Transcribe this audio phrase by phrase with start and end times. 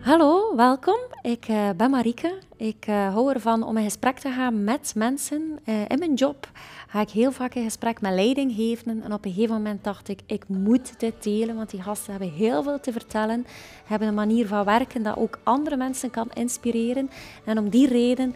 [0.00, 0.98] Hallo, welkom.
[1.22, 2.38] Ik uh, ben Marieke.
[2.56, 5.58] Ik uh, hou ervan om in gesprek te gaan met mensen.
[5.64, 6.48] Uh, in mijn job
[6.88, 9.02] ga ik heel vaak in gesprek met leidinggevenden.
[9.02, 12.30] En op een gegeven moment dacht ik, ik moet dit delen, want die gasten hebben
[12.30, 13.46] heel veel te vertellen.
[13.84, 17.10] Hebben een manier van werken dat ook andere mensen kan inspireren.
[17.44, 18.34] En om die reden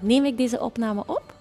[0.00, 1.34] neem ik deze opname op.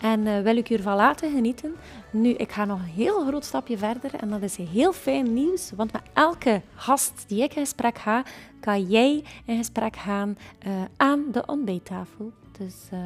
[0.00, 1.76] En uh, wil ik u ervan laten genieten.
[2.10, 5.70] Nu, ik ga nog een heel groot stapje verder en dat is heel fijn nieuws,
[5.76, 8.22] want met elke gast die ik in gesprek ga,
[8.60, 12.32] kan jij in gesprek gaan uh, aan de ontbijttafel.
[12.58, 12.98] Dus uh,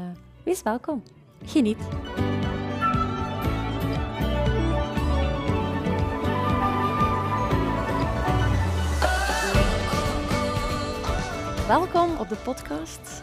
[0.43, 1.03] wees welkom.
[1.45, 1.79] Geniet.
[11.69, 13.23] Welkom op de podcast.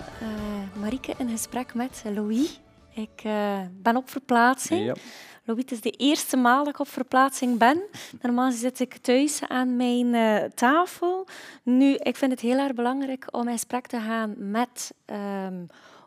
[0.80, 2.60] Marieke in gesprek met Louis.
[2.94, 4.86] Ik uh, ben op verplaatsing.
[4.86, 4.96] Ja.
[5.44, 7.82] Louis, het is de eerste maal dat ik op verplaatsing ben.
[8.22, 11.28] Normaal zit ik thuis aan mijn uh, tafel.
[11.64, 15.66] Nu, ik vind het heel erg belangrijk om in gesprek te gaan met um,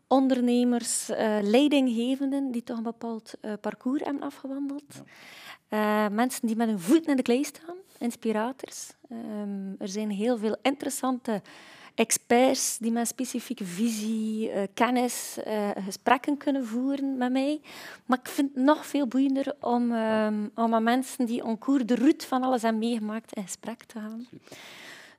[0.09, 5.03] ondernemers, uh, leidinggevenden die toch een bepaald parcours hebben afgewandeld.
[5.69, 6.09] Ja.
[6.09, 8.91] mensen die met hun voet in de klei staan, inspirators.
[9.11, 11.43] Um, er zijn heel veel interessante
[11.95, 17.61] experts die met specifieke visie, uh, kennis, uh, gesprekken kunnen voeren met mij.
[18.07, 21.85] Maar ik vind het nog veel boeiender om, um, om met mensen die en cours
[21.85, 24.27] de route van alles hebben meegemaakt in gesprek te gaan.
[24.31, 24.57] Super.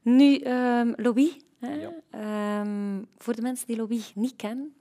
[0.02, 2.62] Nu, um, Louis, hè, ja.
[2.62, 4.74] um, voor de mensen die Louis niet kennen,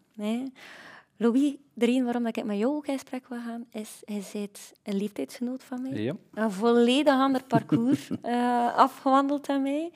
[1.16, 4.72] Louis, de reden waarom ik met jou ook in gesprek wil gaan, is hij bent
[4.82, 6.02] een leeftijdsgenoot van mij.
[6.02, 6.16] Ja.
[6.34, 9.90] Een volledig ander parcours uh, afgewandeld aan mij.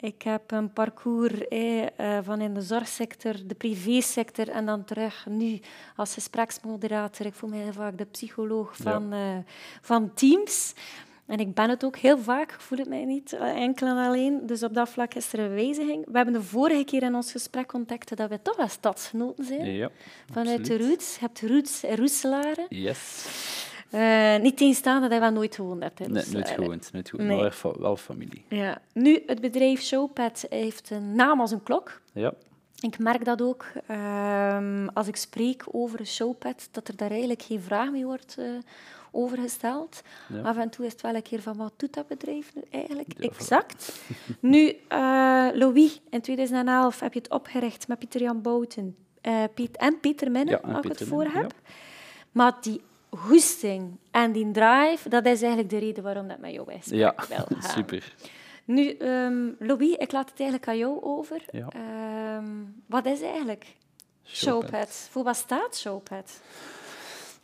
[0.00, 5.60] Ik heb een parcours eh, van in de zorgsector, de privésector en dan terug nu
[5.96, 7.26] als gespreksmoderator.
[7.26, 9.36] Ik voel mij vaak de psycholoog van, ja.
[9.36, 9.38] uh,
[9.80, 10.74] van teams.
[11.26, 13.96] En ik ben het ook heel vaak, ik voel het mij niet eh, enkel en
[13.96, 14.46] alleen.
[14.46, 16.04] Dus op dat vlak is er een wijziging.
[16.06, 19.72] We hebben de vorige keer in ons gesprek ontdekt dat we toch wel stadsgenoten zijn.
[19.72, 19.90] Ja,
[20.32, 20.80] Vanuit absoluut.
[20.80, 21.14] de roots.
[21.14, 22.66] Je hebt roots en roeselaren.
[22.68, 23.26] Yes.
[23.94, 25.98] Uh, niet tegenstaande dat hij wel nooit gewoond hebt.
[25.98, 26.92] Nee, dus, nooit gewoond.
[26.92, 27.28] Nooit gewoond.
[27.28, 27.38] Nee.
[27.38, 28.44] Maar wel familie.
[28.48, 28.78] Ja.
[28.92, 32.00] Nu, het bedrijf Showpad heeft een naam als een klok.
[32.12, 32.32] Ja.
[32.80, 37.42] Ik merk dat ook um, als ik spreek over een showpad, dat er daar eigenlijk
[37.42, 38.46] geen vraag mee wordt uh,
[39.14, 40.02] over gesteld.
[40.28, 40.40] Ja.
[40.42, 43.12] Af en toe is het wel een keer van wat doet dat bedrijf nu eigenlijk
[43.18, 44.00] ja, exact.
[44.40, 50.00] nu, uh, Louis, in 2011 heb je het opgericht met Pieter-Jan Bouten uh, Piet en
[50.00, 51.52] Pieter Minne, ja, als ik het voor heb.
[52.32, 52.80] Maar die
[53.10, 56.86] goesting en die drive, dat is eigenlijk de reden waarom dat met jou is.
[56.86, 57.14] Ja,
[57.76, 58.14] super.
[58.64, 61.42] Nu, um, Louis, ik laat het eigenlijk aan jou over.
[61.50, 61.68] Ja.
[62.36, 63.76] Um, wat is eigenlijk
[64.24, 64.70] Showpad?
[64.70, 65.08] Showpad?
[65.10, 66.40] Voor wat staat Showpad?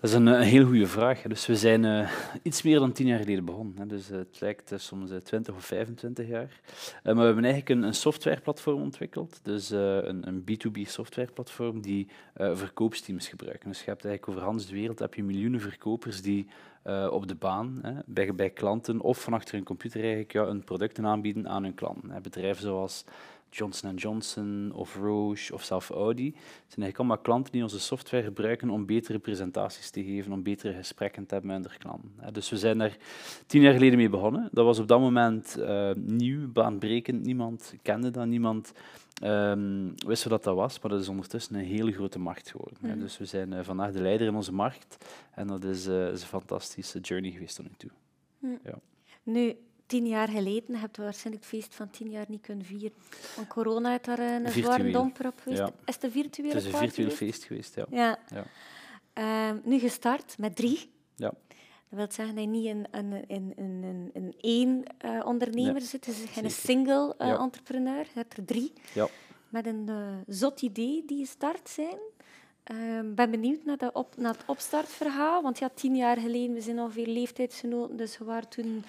[0.00, 1.22] Dat is een, een heel goede vraag.
[1.22, 2.10] Dus we zijn uh,
[2.42, 3.88] iets meer dan tien jaar geleden begonnen.
[3.88, 6.60] Dus uh, het lijkt soms 20 of 25 jaar.
[7.04, 9.40] maar we hebben eigenlijk een, een softwareplatform ontwikkeld.
[9.42, 13.68] Dus een, een B2B softwareplatform die verkoopsteams gebruiken.
[13.68, 16.46] Dus je hebt eigenlijk over de wereld heb je miljoenen verkopers die
[17.10, 20.64] op de baan, hè, bij, bij klanten of van achter een computer eigenlijk, ja, een
[20.64, 22.22] producten aanbieden aan hun klanten.
[22.22, 23.04] Bedrijven zoals
[23.50, 26.26] Johnson Johnson of Roche of zelf Audi.
[26.26, 30.42] Het zijn eigenlijk allemaal klanten die onze software gebruiken om betere presentaties te geven, om
[30.42, 32.32] betere gesprekken te hebben met hun klanten.
[32.32, 32.96] Dus we zijn daar
[33.46, 34.48] tien jaar geleden mee begonnen.
[34.52, 37.24] Dat was op dat moment uh, nieuw, baanbrekend.
[37.24, 38.72] Niemand kende dat, niemand
[39.22, 42.78] um, wist wat dat was, maar dat is ondertussen een hele grote markt geworden.
[42.80, 43.00] Mm.
[43.00, 46.22] Dus we zijn uh, vandaag de leider in onze markt en dat is, uh, is
[46.22, 47.90] een fantastische journey geweest tot nu toe.
[48.38, 48.58] Mm.
[48.64, 48.78] Ja.
[49.22, 49.56] Nu,
[49.90, 52.92] tien jaar geleden heb je waarschijnlijk het feest van tien jaar niet kunnen vieren.
[53.36, 54.64] Want corona heeft daar een virtueel.
[54.64, 55.60] zware domper op geweest.
[55.60, 55.70] Ja.
[55.84, 57.86] Is het een virtuele Het is een virtueel feest geweest, ja.
[57.90, 58.18] ja.
[58.28, 59.48] ja.
[59.50, 60.90] Um, nu gestart met drie.
[61.16, 61.32] Ja.
[61.88, 65.80] Dat wil zeggen dat je niet in, in, in, in, in één uh, ondernemer Nee,
[65.80, 66.06] zit.
[66.06, 67.38] Het is geen single uh, Ja.
[67.38, 68.00] entrepreneur.
[68.04, 68.72] Je hebt er drie.
[68.94, 69.08] Ja.
[69.48, 69.88] Met een
[70.26, 71.98] zot idee die gestart zijn.
[73.08, 75.42] Ik ben benieuwd naar, de op, naar het opstartverhaal.
[75.42, 78.84] Want ja, tien jaar geleden, we zijn ongeveer leeftijdsgenoten, dus we waren toen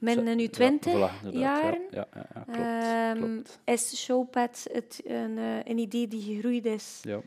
[0.00, 1.82] in uw twintig Ja, voilà, jaren.
[1.90, 2.44] Ja, ja, ja,
[3.12, 3.58] klopt, klopt.
[3.64, 6.98] Is Showpad het, een, eh, een idee die gegroeid is?
[7.02, 7.20] Ja.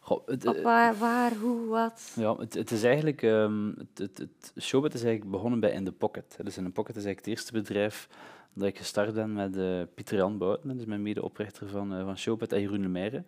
[0.00, 2.12] Goh, het, Op eh, waar, waar, hoe, wat?
[2.16, 4.18] Ja, het, het is eigenlijk, ehm, het, het,
[4.54, 6.36] het is eigenlijk begonnen bij In The Pocket.
[6.42, 8.08] Dus In The Pocket is eigenlijk het eerste bedrijf
[8.54, 12.04] dat ik gestart ben met eh, Pieter Jan Bouten, dat is mijn medeoprichter van, eh,
[12.04, 13.24] van Showbit en Jeroen Lemeyre.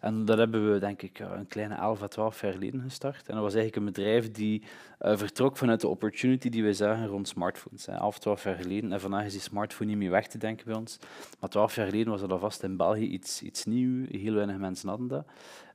[0.00, 3.28] En dat hebben we denk ik ja, een kleine 11 à 12 jaar geleden gestart.
[3.28, 4.62] En dat was eigenlijk een bedrijf die
[4.98, 7.86] eh, vertrok vanuit de opportunity die wij zagen rond smartphones.
[7.86, 7.92] Hè.
[7.92, 8.92] 11, 12 jaar geleden.
[8.92, 10.98] En vandaag is die smartphone niet meer weg te denken bij ons.
[11.40, 14.08] Maar 12 jaar geleden was dat alvast in België iets, iets nieuws.
[14.10, 15.26] Heel weinig mensen hadden dat.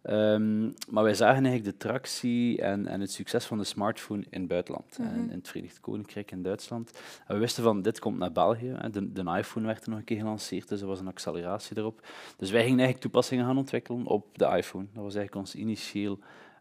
[0.05, 4.39] Ehm, maar wij zagen eigenlijk de tractie en, en het succes van de smartphone in
[4.39, 4.97] het buitenland.
[4.97, 5.15] Mhm.
[5.15, 6.91] in, in het Verenigd Koninkrijk en Duitsland.
[7.27, 8.77] En we wisten van, dit komt naar België.
[8.91, 12.07] De, de iPhone werd er nog een keer gelanceerd, dus er was een acceleratie erop.
[12.37, 14.85] Dus wij gingen eigenlijk toepassingen gaan ontwikkelen op de iPhone.
[14.93, 16.19] Dat was eigenlijk ons initieel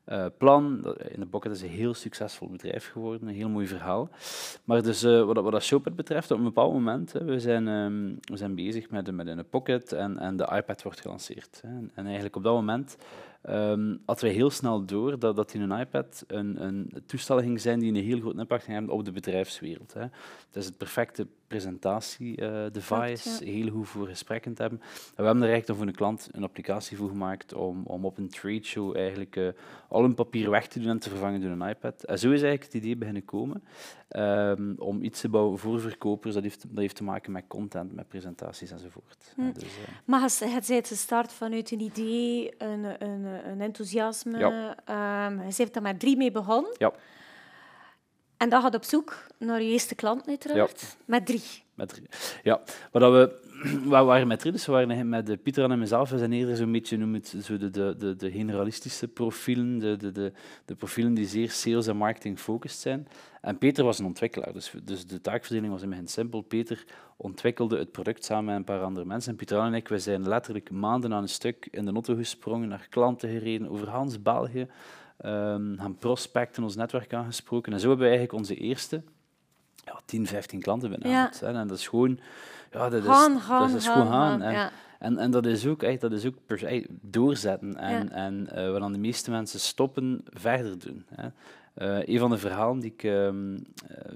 [0.08, 0.96] uh, plan.
[1.08, 4.08] In de Pocket is een heel succesvol bedrijf geworden, een heel mooi verhaal.
[4.64, 7.66] Maar dus, uh, wat, wat dat Showpad betreft, op een bepaald moment, hè, we, zijn,
[7.66, 11.60] um, we zijn bezig met, met een Pocket en, en de iPad wordt gelanceerd.
[11.66, 11.68] Hè.
[11.94, 12.96] En eigenlijk op dat moment
[13.50, 17.60] um, hadden wij heel snel door dat, dat in een iPad een, een toestel ging
[17.60, 19.94] zijn die een heel groot impact ging hebben op de bedrijfswereld.
[19.94, 20.00] Hè.
[20.00, 20.12] Het
[20.52, 24.80] is het perfecte presentatiedevice, uh, heel goed voor gesprekken te hebben.
[24.80, 24.86] En
[25.16, 28.28] we hebben er eigenlijk voor een klant een applicatie voor gemaakt om, om op een
[28.28, 29.48] trade show eigenlijk uh,
[29.88, 32.02] al hun papier weg te doen en te vervangen door een iPad.
[32.02, 33.64] En zo is eigenlijk het idee beginnen komen
[34.10, 36.34] um, om iets te bouwen voor verkopers.
[36.34, 39.32] Dat heeft, dat heeft te maken met content, met presentaties enzovoort.
[39.34, 39.52] Hm.
[39.52, 44.38] Dus, uh, maar het de start vanuit een idee, een, een, een enthousiasme.
[44.38, 44.76] Ja.
[45.26, 46.74] Um, je heeft daar met drie mee begonnen.
[46.78, 46.92] Ja.
[48.44, 50.80] En dan gaat op zoek naar je eerste klant, uiteraard.
[50.80, 50.86] Ja.
[51.04, 51.42] Met drie.
[51.74, 52.06] Met drie.
[52.42, 52.60] Ja,
[52.92, 53.40] maar dat we,
[53.88, 56.10] we waren met drie, dus we waren met Pieter en mezelf.
[56.10, 59.96] We zijn eerder zo'n beetje noem het, zo de, de, de, de generalistische profielen, de,
[59.96, 60.32] de, de,
[60.64, 63.08] de profielen die zeer sales en marketing gefocust zijn.
[63.40, 66.40] En Peter was een ontwikkelaar, dus, dus de taakverdeling was in het begin simpel.
[66.40, 66.84] Peter
[67.16, 69.30] ontwikkelde het product samen met een paar andere mensen.
[69.30, 72.68] En Pieter en ik we zijn letterlijk maanden aan een stuk in de auto gesprongen,
[72.68, 74.68] naar klanten gereden, over Hans België
[75.24, 77.72] um, gaan prospecten, ons netwerk aangesproken.
[77.72, 79.02] En zo hebben we eigenlijk onze eerste
[79.84, 80.96] ja, 10, 15 klanten.
[81.00, 81.32] Ja.
[81.40, 82.18] En dat is gewoon...
[82.72, 84.42] Ja, dat is, gaan, gaan, dat is gewoon gaan.
[84.42, 87.76] en, en, en, dat is ook, echt, dat is ook per, doorzetten.
[87.76, 91.06] En, en uh, wat dan de meeste mensen stoppen, verder doen.
[91.14, 91.28] Hè.
[91.78, 93.62] Uh, een van de verhalen die ik, um,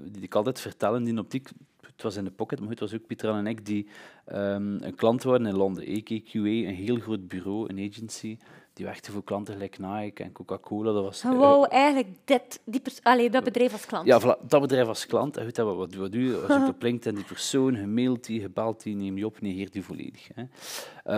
[0.01, 1.49] die ik altijd vertel in die optiek,
[1.81, 3.87] het was in de pocket, maar het was ook Pieter en ik die
[4.33, 5.83] um, een klant waren in Londen.
[5.85, 8.37] EKQA, een heel groot bureau, een agency,
[8.79, 10.91] die werkte voor klanten gelijk Nike en Coca-Cola.
[10.91, 14.05] Dat was, wow, uh, eigenlijk dit, die allee, dat bedrijf als klant.
[14.05, 15.37] Ja, voilà, dat bedrijf als klant.
[15.37, 16.35] En goed, wat, wat, wat doe je?
[16.35, 19.41] Als je op LinkedIn die persoon, je mailt die, je belt die, neem je op,
[19.41, 20.29] negeert die volledig.
[20.33, 20.43] Hè.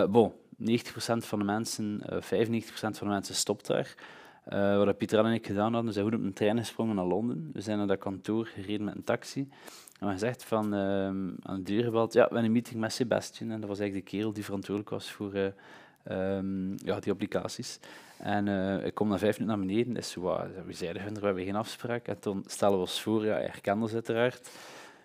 [0.02, 0.34] Uh, bon, 90%
[1.16, 3.94] van de mensen, uh, 95% van de mensen stopt daar.
[4.52, 7.04] Uh, wat Pieter en ik gedaan hadden, we zijn goed op een trein gesprongen naar
[7.04, 7.50] Londen.
[7.52, 9.48] We zijn naar dat kantoor gereden met een taxi.
[10.00, 11.06] En we gezegd van, uh,
[11.42, 13.50] aan de deur gebeld, ja, we hebben een meeting met Sebastian.
[13.50, 15.46] En dat was eigenlijk de kerel die verantwoordelijk was voor uh,
[16.10, 17.78] um, ja, die applicaties.
[18.18, 19.96] En uh, ik kom na vijf minuten naar beneden.
[19.96, 20.22] Is zo,
[20.66, 22.06] we zeiden hun, we hebben geen afspraak.
[22.08, 24.50] En toen stellen we ons voor, ja, herkende ze uiteraard.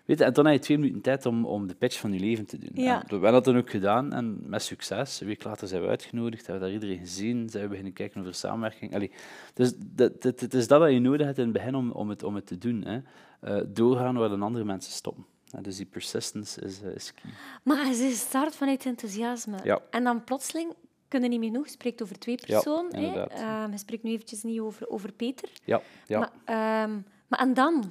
[0.08, 2.20] Weet je, en toen had je twee minuten tijd om, om de pitch van je
[2.20, 2.70] leven te doen.
[2.84, 3.02] Ja.
[3.06, 5.20] we hebben dat dan ook gedaan en met succes.
[5.20, 8.20] Een week later zijn we uitgenodigd, hebben we daar iedereen gezien, zijn we beginnen kijken
[8.20, 8.94] over samenwerking.
[8.94, 9.10] Allee,
[9.54, 9.72] dus
[10.20, 12.46] het is dat wat je nodig hebt in het begin om, om, het, om het
[12.46, 12.84] te doen.
[12.84, 13.00] Hè.
[13.44, 15.26] Uh, doorgaan waar de andere mensen stoppen.
[15.62, 17.30] dus die persistence is, uh, is key.
[17.62, 19.56] Maar het is start vanuit enthousiasme.
[19.64, 19.80] Ja.
[19.90, 20.74] En dan plotseling
[21.08, 21.64] kunnen niet meer genoeg.
[21.64, 23.00] Je spreekt over twee personen.
[23.00, 25.48] Ja, uh, je spreekt nu eventjes niet over, over Peter.
[25.64, 25.80] Ja.
[26.06, 26.18] ja.
[26.18, 27.90] Maar, um, maar en dan?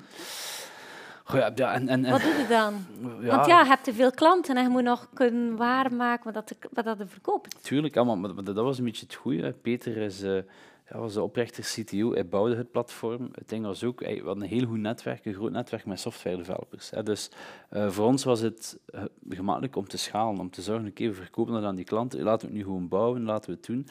[1.34, 2.86] ja, ja, en, en, wat doe je dan?
[3.22, 3.36] Ja.
[3.36, 6.58] Want ja, je hebt te veel klanten en je moet nog kunnen waarmaken wat dat,
[6.72, 7.64] wat dat verkoopt.
[7.64, 9.52] Tuurlijk, ja, maar, maar, dat was een beetje het goede.
[9.52, 10.24] Peter is...
[10.24, 10.40] Uh,
[10.90, 13.30] ja, was de oprichter CTO, hij bouwde het platform.
[13.32, 16.38] Het ding was ook, hij had een heel goed netwerk, een groot netwerk met software
[16.38, 16.90] developers.
[17.04, 17.32] Dus
[17.72, 21.14] uh, voor ons was het uh, gemakkelijk om te schalen, om te zorgen, oké, we
[21.14, 23.88] verkopen dat aan die klanten, laten we het nu gewoon bouwen, laten we het doen.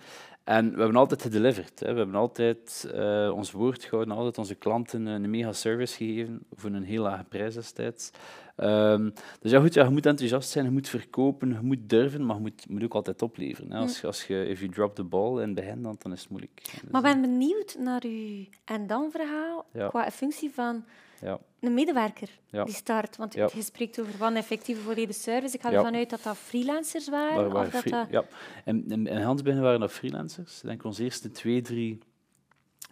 [0.47, 1.81] En we hebben altijd gedeliverd.
[1.81, 1.93] Hè.
[1.93, 6.71] We hebben altijd uh, ons woord gehouden, altijd onze klanten een mega service gegeven voor
[6.71, 8.11] een heel lage prijs destijds.
[8.57, 12.27] Um, dus ja, goed, ja, je moet enthousiast zijn, je moet verkopen, je moet durven,
[12.27, 13.73] maar je moet, moet ook altijd opleveren.
[13.73, 13.79] Hè.
[13.79, 16.31] Als, als je, if you drop the ball in het begin, dan, dan is het
[16.31, 16.61] moeilijk.
[16.65, 19.89] Dus, maar ik ben benieuwd naar uw en-dan-verhaal ja.
[19.89, 20.85] qua functie van
[21.21, 21.39] ja.
[21.61, 22.65] een medewerker ja.
[22.65, 23.17] die start.
[23.17, 25.55] Want je spreekt over een effectieve volledige service.
[25.55, 25.77] Ik ga ja.
[25.77, 27.37] ervan uit dat dat freelancers waren.
[27.37, 28.07] Waar, waar of dat free, dat...
[28.11, 28.25] Ja,
[28.65, 30.57] in, in, in Hansbinnen waren dat freelancers.
[30.57, 31.99] Ik denk onze eerste twee, drie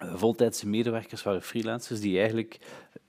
[0.02, 2.58] uh, voltijdse medewerkers waren freelancers die eigenlijk...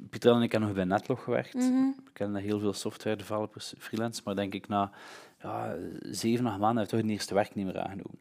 [0.09, 1.53] Pieter en ik hebben nog bij Netlog gewerkt.
[1.53, 1.95] Mm -hmm.
[2.03, 4.91] We kennen heel veel software developers, freelancers, maar denk ik na
[5.41, 8.19] ja, zeven, acht maanden heeft toch een eerste werknemer aangenomen.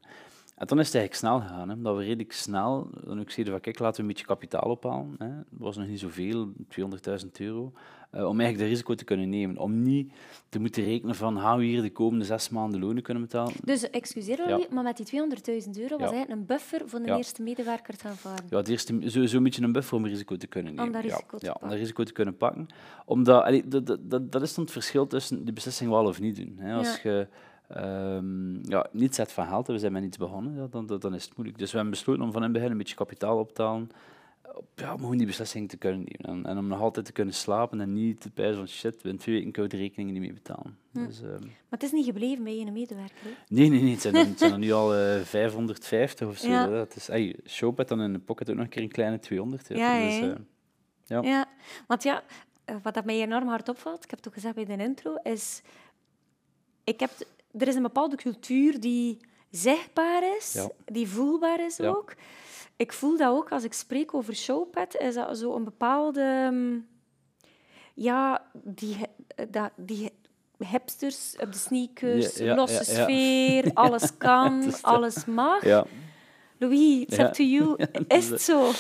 [0.55, 3.55] En toen is het eigenlijk snel gegaan, hè, dat we redelijk snel, dan ook zeiden
[3.55, 5.15] van kijk, laten we een beetje kapitaal ophalen.
[5.19, 5.29] Hè.
[5.29, 7.73] Dat was nog niet zoveel, 200.000 euro,
[8.15, 9.59] uh, om eigenlijk de risico te kunnen nemen.
[9.59, 10.13] Om niet
[10.49, 13.53] te moeten rekenen van, gaan we hier de komende zes maanden lonen kunnen betalen.
[13.65, 14.61] Dus, excuseer ja.
[14.71, 16.15] maar met die 200.000 euro was ja.
[16.15, 17.17] eigenlijk een buffer voor de ja.
[17.17, 18.47] eerste medewerker te aanvaarden?
[18.51, 20.87] Ja, het eerste, zo, zo een beetje een buffer om risico te kunnen nemen.
[20.87, 21.63] Om dat risico te pakken.
[21.63, 22.67] om dat risico te kunnen pakken.
[23.05, 26.21] Omdat, allee, dat, dat, dat, dat is dan het verschil tussen de beslissing wel of
[26.21, 26.55] niet doen.
[26.59, 26.75] Hè.
[26.75, 27.27] Als je
[27.77, 31.25] um, ja, niet zet van geld, we zijn met iets begonnen, ja, dan, dan, is
[31.25, 31.59] het moeilijk.
[31.59, 33.91] Dus we hebben besloten om van in het begin een beetje kapitaal op te halen,
[34.75, 36.45] ja, om gewoon die beslissing te kunnen nemen.
[36.45, 39.09] En, en, om nog altijd te kunnen slapen en niet te pijzen van shit, we
[39.09, 40.79] in twee weken kunnen de rekeningen niet meer betalen.
[40.93, 41.07] Hm.
[41.07, 43.31] Dus, um, maar het is niet gebleven bij een medewerker, hè?
[43.49, 43.93] Nee, nee, nee.
[43.93, 46.49] Het zijn, er, het zijn er nu al uh, 550 of zo.
[46.49, 46.67] Ja.
[46.67, 49.69] Dat is, hey, Showpad dan in de pocket ook nog een keer een kleine 200.
[49.69, 49.77] Ja.
[49.77, 50.35] Ja, dus, uh,
[51.05, 51.23] ja.
[51.23, 51.47] ja.
[51.87, 52.23] Want ja,
[52.83, 55.63] wat dat mij enorm hard opvalt, ik heb het ook gezegd bij de intro, is...
[56.85, 57.11] Ik heb,
[57.59, 59.19] er is een bepaalde cultuur die
[59.51, 62.15] zichtbaar is, die voelbaar is ook.
[62.77, 66.49] Ik voel dat ook als ik spreek over showpad, is dat zo een bepaalde...
[66.53, 66.87] Mm,
[67.95, 68.97] ja, die,
[69.51, 70.13] dat, die
[70.59, 75.63] hipsters op de sneakers, losse sfeer, alles kan, alles mag.
[76.59, 77.77] Louis, it's up to you.
[78.09, 78.71] Is het zo?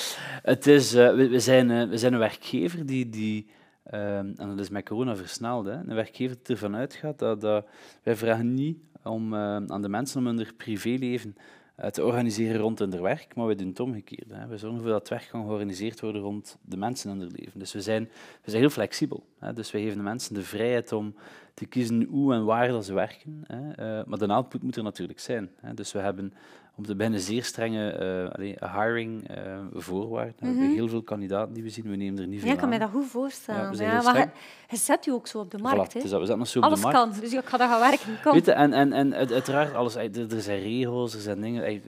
[0.42, 3.08] Het is, uh, we, zijn, uh, we zijn een werkgever die...
[3.08, 3.46] die
[3.84, 5.66] en dat is met corona versneld.
[5.66, 5.72] Hè.
[5.72, 7.66] Een werkgever die ervan uitgaat dat, dat
[8.02, 11.36] wij vragen niet om, uh, aan de mensen om hun privéleven
[11.80, 14.34] uh, te organiseren rond hun werk, maar we doen het omgekeerde.
[14.34, 14.46] Hè.
[14.46, 17.58] We zorgen ervoor dat het werk kan georganiseerd worden rond de mensen in hun leven.
[17.58, 18.04] Dus we zijn,
[18.42, 19.26] we zijn heel flexibel.
[19.38, 19.52] Hè.
[19.52, 21.14] Dus we geven de mensen de vrijheid om
[21.54, 23.44] te kiezen hoe en waar dat ze werken.
[23.46, 23.98] Hè.
[23.98, 25.50] Uh, maar de output moet er natuurlijk zijn.
[25.60, 25.74] Hè.
[25.74, 26.32] Dus we hebben
[26.76, 29.36] om te beginnen zeer strenge uh, hiring uh,
[29.72, 30.34] voorwaarden.
[30.38, 30.74] We hebben mhm.
[30.74, 32.78] heel veel kandidaten die we zien, we nemen er niet veel Ja, ik kan me
[32.78, 33.76] dat goed voorstellen.
[33.76, 34.32] Ja, maar
[34.68, 35.96] je, zet je ook zo op de markt.
[35.96, 36.98] Voilà, we zetten zo op alles de markt.
[36.98, 38.20] kan, dus ik ga daar gaan werken.
[38.22, 38.32] Kom.
[38.32, 41.82] Weet je, en, en, en uiteraard, alles, er zijn regels, er zijn dingen...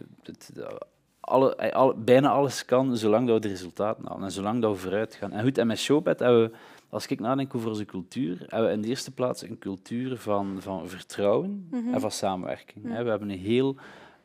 [1.20, 4.78] Alle, alle, bijna alles kan, zolang dat we de resultaten halen en zolang dat we
[4.78, 5.32] vooruit gaan.
[5.32, 6.56] En goed, en met Showpad hebben we
[6.88, 10.56] als ik nadenk over onze cultuur, hebben we in de eerste plaats een cultuur van,
[10.58, 11.94] van vertrouwen mhm.
[11.94, 12.84] en van samenwerking.
[12.84, 13.02] Mhm.
[13.02, 13.76] We hebben een heel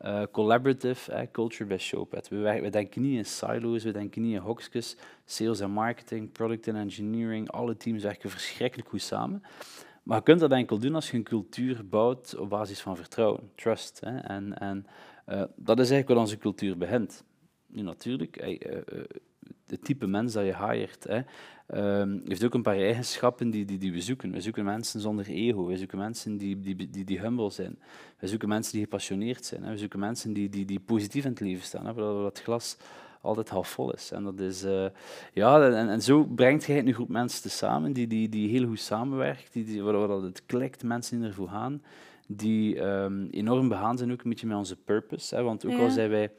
[0.05, 2.27] uh, collaborative uh, culture bij Showpad.
[2.27, 4.95] We, we, denken niet in silo's, we denken niet in hokjes.
[5.25, 9.43] Sales en marketing, product en engineering, alle teams werken verschrikkelijk goed samen.
[10.03, 13.51] Maar je kunt dat enkel doen als je een cultuur bouwt op basis van vertrouwen,
[13.55, 13.99] trust.
[13.99, 14.17] Hè.
[14.17, 14.85] En, en
[15.27, 17.23] uh, dat is eigenlijk wat onze cultuur begint.
[17.67, 18.59] Nu natuurlijk,
[19.67, 21.21] het type mens dat je hired, hè,
[21.75, 24.31] um, heeft ook een paar eigenschappen die, die, die we zoeken.
[24.31, 27.79] We zoeken mensen zonder ego, we zoeken mensen die, die, die, die humble zijn,
[28.19, 29.71] we zoeken mensen die gepassioneerd zijn, hè.
[29.71, 32.77] we zoeken mensen die, die, die positief in het leven staan, hè, dat het glas
[33.21, 34.11] altijd half vol is.
[34.11, 34.85] En, dat is, uh,
[35.33, 38.79] ja, en, en zo brengt je een groep mensen samen die, die, die heel goed
[38.79, 41.81] samenwerkt, die, die, het klikt, mensen die ervoor gaan,
[42.27, 45.35] die um, enorm behaan zijn ook een beetje met onze purpose.
[45.35, 46.31] Hè, want ook al zijn wij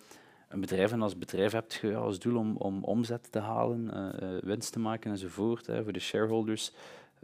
[0.53, 3.91] een bedrijf en als bedrijf hebt je als doel om, om omzet te halen,
[4.23, 6.73] uh, winst te maken enzovoort, hè, voor de shareholders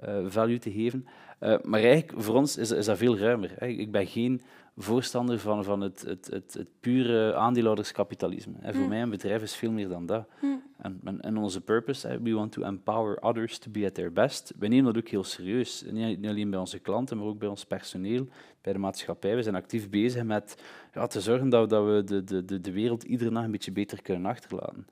[0.05, 1.07] uh, value te geven.
[1.39, 3.51] Maar eigenlijk voor ons is, is dat veel ruimer.
[3.59, 3.67] Hè.
[3.67, 4.41] Ik ben geen
[4.77, 8.53] voorstander van, van het, het, het, het pure aandeelhouderskapitalisme.
[8.61, 8.89] En voor mm.
[8.89, 10.29] mij een bedrijf is veel meer dan dat.
[10.41, 10.63] Mm.
[10.79, 14.53] En, en, onze purpose, we want to empower others to be at their best.
[14.59, 15.85] We nemen dat ook heel serieus.
[15.91, 18.29] Niet, alleen bij onze klanten, maar ook bij ons personeel,
[18.63, 19.37] bij de maatschappij.
[19.37, 20.63] We zijn actief bezig met
[20.95, 24.03] ja, te zorgen dat, dat we de, de, de wereld iedere dag een beetje beter
[24.03, 24.87] kunnen achterlaten.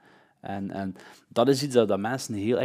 [0.47, 0.95] En, en
[1.29, 2.59] dat is iets dat, dat mensen heel,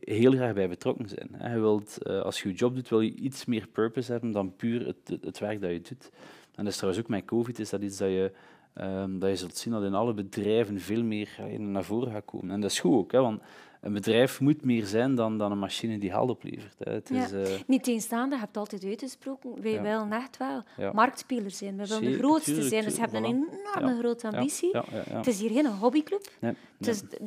[0.00, 1.52] heel graag bij betrokken zijn.
[1.52, 4.56] Je wilt, eh, als je je job doet, wil je iets meer purpose hebben dan
[4.56, 6.10] puur het, het werk dat je doet.
[6.54, 8.32] En is trouwens ook met COVID, is dat iets dat je,
[8.80, 12.50] um, dat je zult zien dat in alle bedrijven veel meer naar voren gaat komen.
[12.50, 13.42] En dat is goed ook, hè, want
[13.82, 16.74] een bedrijf moet meer zijn dan, dan een machine die geld oplevert.
[16.78, 16.92] Hè.
[16.92, 17.24] Het ja.
[17.24, 17.58] is, uh...
[17.66, 19.82] Niet je hebt altijd uitgesproken, wij ja.
[19.82, 20.92] willen echt wel ja.
[20.92, 21.76] marktspeler zijn.
[21.76, 24.76] We willen de grootste zijn, dus we hebben een enorme grote ambitie.
[25.10, 26.30] Het is hier geen hobbyclub.
[26.38, 26.54] Nee.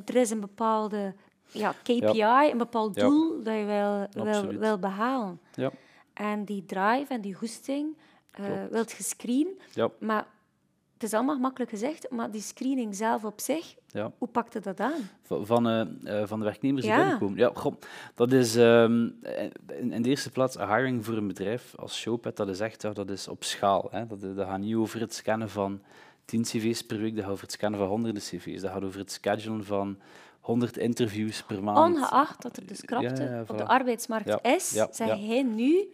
[0.05, 1.13] Er is een bepaalde
[1.51, 5.39] ja, KPI, een bepaald doel dat je wil, wil, wil behalen.
[6.13, 7.97] En die drive en die goesting
[8.39, 9.59] uh, wilt gescreen.
[9.73, 9.89] Ja.
[9.99, 10.27] Maar
[10.95, 14.11] het is allemaal makkelijk gezegd, maar die screening zelf op zich, ja.
[14.17, 15.09] hoe pakte dat aan?
[15.21, 17.37] Van, van, uh, van de werknemers die binnenkomen.
[17.37, 17.73] Ja, goh,
[18.15, 19.19] dat is um,
[19.79, 23.09] in, in, de eerste plaats hiring voor een bedrijf als Showpad, dat is echt dat
[23.09, 23.87] is op schaal.
[23.91, 24.07] Hè.
[24.07, 25.81] Dat, dat gaat niet over het scannen van
[26.25, 28.61] 10 cv's per week, dat gaat over het scannen van honderden cv's.
[28.61, 29.97] Dat gaat over het schedulen van
[30.39, 31.95] 100 interviews per maand.
[31.95, 35.89] Ongeacht dat er dus krapte op de arbeidsmarkt is, zeg hij nu,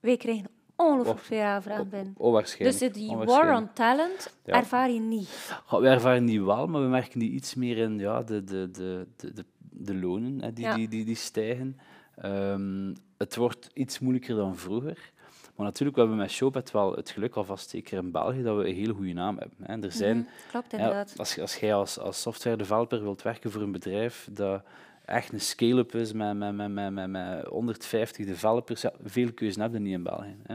[0.00, 2.14] wij krijgen ongelooflijk aanvraag ben.
[2.16, 2.78] Oh, waarschijnlijk.
[2.78, 5.58] Dus die war on talent ervaar je niet?
[5.70, 9.06] we ervaren die wel, maar we merken die iets meer in ja, de, de, de,
[9.16, 11.78] de, de, lonen hè, die, die, die, die, stijgen.
[12.24, 15.12] Um, het wordt iets moeilijker dan vroeger.
[15.56, 18.68] Maar natuurlijk, we hebben met Showpad wel het geluk, alvast zeker in België, dat we
[18.68, 19.58] een hele goede naam hebben.
[19.62, 19.82] Hè.
[19.82, 21.14] Er zijn, mm Klopt, inderdaad.
[21.16, 24.62] Als, als jij als, als software developer wilt werken voor een bedrijf dat
[25.04, 28.82] echt een scale-up is met, met, met, met, met, met 150 developers.
[28.82, 30.36] Ja, veel keuze hebben we niet in België.
[30.42, 30.54] Hè.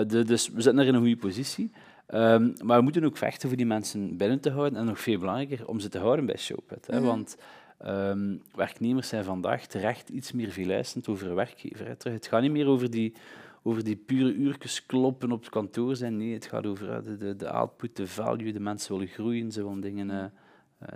[0.00, 1.70] Uh, de, dus we zitten er in een goede positie.
[2.14, 5.18] Um, maar we moeten ook vechten voor die mensen binnen te houden en nog veel
[5.18, 6.86] belangrijker, om ze te houden bij Showpad.
[6.86, 6.92] Hè.
[6.92, 7.06] Mm -hmm.
[7.06, 7.36] Want
[7.86, 11.86] um, werknemers zijn vandaag terecht iets meer verlijstend over werkgever.
[11.86, 12.10] Hè.
[12.10, 13.12] Het gaat niet meer over die,
[13.62, 16.16] over die pure uurtjes kloppen op het kantoor zijn.
[16.16, 18.52] Nee, het gaat over de, de, de output, de value.
[18.52, 20.10] De mensen willen groeien, ze willen dingen...
[20.10, 20.24] Uh,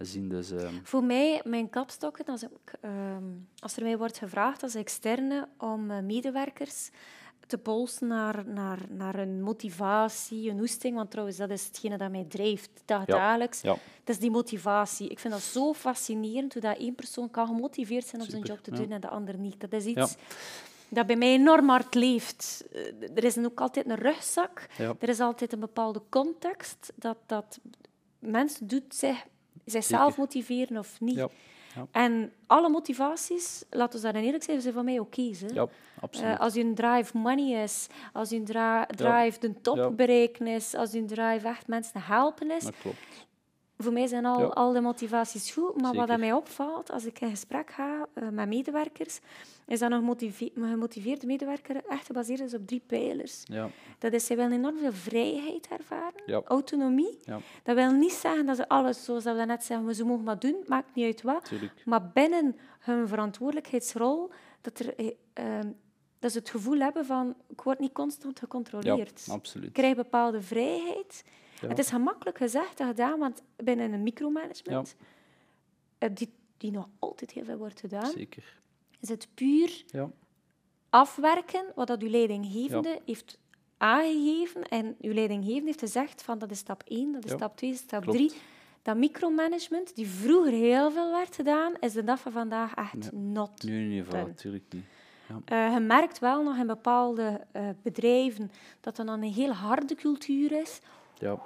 [0.01, 0.29] zien.
[0.29, 0.81] Dus, um...
[0.83, 2.51] Voor mij, mijn kapstokken, als, ik,
[2.85, 6.91] um, als er mij wordt gevraagd als externe om uh, medewerkers
[7.47, 10.95] te polsen naar, naar, naar een motivatie, een oesting.
[10.97, 13.61] Want trouwens, dat is hetgene dat mij drijft dagelijks.
[13.61, 13.77] Ja.
[14.05, 15.09] Dat is die motivatie.
[15.09, 18.59] Ik vind dat zo fascinerend hoe dat één persoon kan gemotiveerd zijn om zijn job
[18.63, 19.61] te doen en de ander niet.
[19.61, 20.17] Dat is iets
[20.89, 22.65] dat bij mij enorm hard leeft.
[22.73, 24.67] Eh, er is ook altijd een rugzak.
[24.99, 27.61] Er is altijd een bepaalde context dat, dat
[28.19, 29.25] mensen doet zich,
[29.65, 31.17] zichzelf motiveren of niet.
[31.17, 31.29] Ja.
[31.75, 31.87] Ja.
[31.91, 35.21] En alle motivaties, laten we daar eerlijk zijn, zijn van mij oké.
[35.21, 35.69] Okay, ja,
[36.01, 36.33] absoluut.
[36.33, 41.05] Uh, als je drive money is, als je drive de top bereiken is, als je
[41.05, 43.27] drive echt mensen helpen is, dat klopt.
[43.79, 47.31] Voor mij zijn al, al de motivaties goed, maar wat mij opvalt als ik in
[47.31, 49.21] gesprek ga uh, met medewerkers,
[49.67, 50.17] is dat een
[50.55, 53.43] gemotiveerde medewerker echt gebaseerd is op drie pijlers.
[53.45, 53.71] Ja.
[53.99, 57.19] Dat is, zij willen enorm veel vrijheid ervaren, autonomie.
[57.63, 60.57] Dat wil niet zeggen dat ze alles, zoals we net zeggen, ze mogen maar doen,
[60.67, 61.51] maakt niet uit wat.
[61.85, 65.71] Maar binnen hun verantwoordelijkheidsrol, dat, er, eh, ehm,
[66.19, 69.23] dat ze het gevoel hebben van, ik word niet constant gecontroleerd.
[69.27, 69.67] Ja, absoluut.
[69.67, 71.25] Ik krijg bepaalde vrijheid.
[71.69, 75.07] Het is gemakkelijk gezegd en gedaan, want binnen een micromanagement, ja.
[75.99, 78.61] Eh, die, die nog altijd heel veel wordt gedaan, Zeker.
[79.01, 80.11] is het puur ja.
[80.91, 83.39] afwerken wat dat uw leidinggevende heeft
[83.77, 87.75] aangegeven en uw leidinggevende heeft gezegd van dat is stap 1, dat is stap 2,
[87.75, 88.33] stap 3.
[88.83, 93.63] Dat micromanagement, die vroeger heel veel werd gedaan, is de dag van vandaag echt not
[93.63, 94.85] Nee, nee, nee natuurlijk niet.
[95.29, 95.69] Ja.
[95.69, 98.51] Uh, je merkt wel nog in bepaalde uh, bedrijven
[98.81, 100.81] dat er dan een heel harde cultuur is.
[101.23, 101.41] Ja.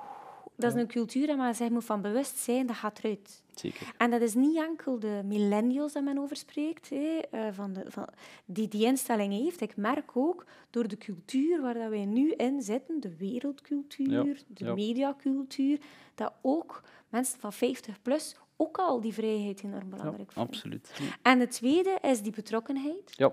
[0.56, 3.42] Dat is een cultuur, maar zij moet van bewust zijn, dat gaat eruit.
[3.54, 3.94] Zeker.
[3.96, 7.84] En dat is niet enkel de millennials dat men over spreekt, hé, uh, van de,
[7.88, 8.08] van,
[8.44, 9.60] die die instelling heeft.
[9.60, 14.74] Ik merk ook door de cultuur waar dat wij nu in zitten, de wereldcultuur, de
[14.74, 15.78] mediacultuur,
[16.14, 20.52] dat ook mensen van 50 plus ook al die vrijheid enorm belangrijk vinden.
[20.52, 21.00] Absoluut.
[21.22, 23.12] En het tweede is die betrokkenheid.
[23.16, 23.32] Ja.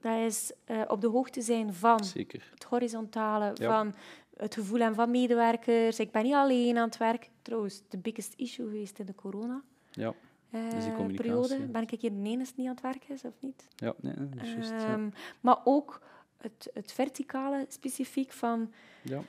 [0.00, 2.50] Dat is uh, op de hoogte zijn van Zeker.
[2.54, 3.94] het horizontale, van
[4.36, 5.98] het gevoel hebben van medewerkers.
[5.98, 7.30] Ik ben niet alleen aan het werk.
[7.42, 9.62] Trouwens, de biggest issue geweest in de corona.
[9.90, 10.14] Ja.
[10.50, 11.58] Uh, periode.
[11.58, 13.68] Ben ik hier de enige niet aan het werk is, of niet?
[13.76, 14.70] Ja, nee, dat is juist.
[14.70, 14.86] Ja.
[14.86, 15.08] Ehm,
[15.40, 16.00] maar ook
[16.36, 18.72] het, het verticale specifiek van...
[19.02, 19.22] Ja.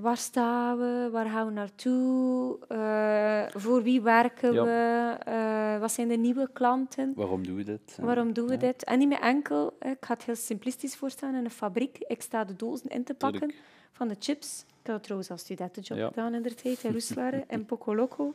[0.00, 1.08] Waar staan we?
[1.12, 2.58] Waar gaan we naartoe?
[2.72, 5.16] Uh, voor wie werken we?
[5.28, 7.12] Uh, wat zijn de nieuwe klanten?
[7.14, 7.98] Waarom doen we dit?
[8.00, 8.84] Waarom doen we dit?
[8.84, 11.98] En niet meer enkel, ik ga het heel simplistisch voorstellen, in een fabriek.
[11.98, 13.40] Ik sta de dozen in te pakken.
[13.40, 14.64] Tuurlijk van de chips.
[14.82, 16.06] Ik had trouwens als studentenjob ja.
[16.06, 18.34] gedaan in de tijd in Roeselare en Pocoloco.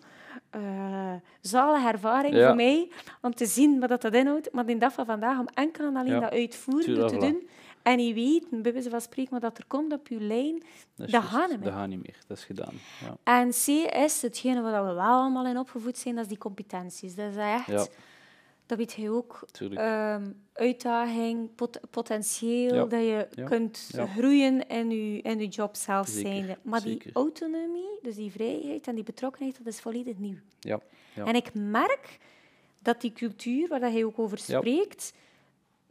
[0.56, 2.90] Uh, zalige ervaring voor mij
[3.22, 4.52] om te zien wat dat inhoudt.
[4.52, 7.48] Maar in dag van vandaag om enkel en alleen dat uitvoeren te doen.
[7.84, 10.64] En je weet, bij wijze van spreken, wat er komt op je lijn,
[10.96, 11.70] dat, dat gaat niet meer.
[11.70, 12.74] Dat gaat niet meer, dat is gedaan.
[13.02, 13.18] Ja.
[13.24, 17.16] En C is hetgene waar we wel allemaal in opgevoed zijn, dat is die competenties.
[17.16, 17.90] Dat is echt
[18.72, 19.46] dat weet je ook.
[19.62, 21.50] Um, uitdaging,
[21.90, 26.58] potentieel, dat je kunt groeien in je, in je job zelf zijn.
[26.62, 30.38] Maar die autonomie, dus die vrijheid en die betrokkenheid, dat is volledig nieuw.
[30.60, 30.80] Ja.
[31.16, 32.18] En ik merk
[32.82, 35.14] dat die cultuur, waar hij ook over spreekt,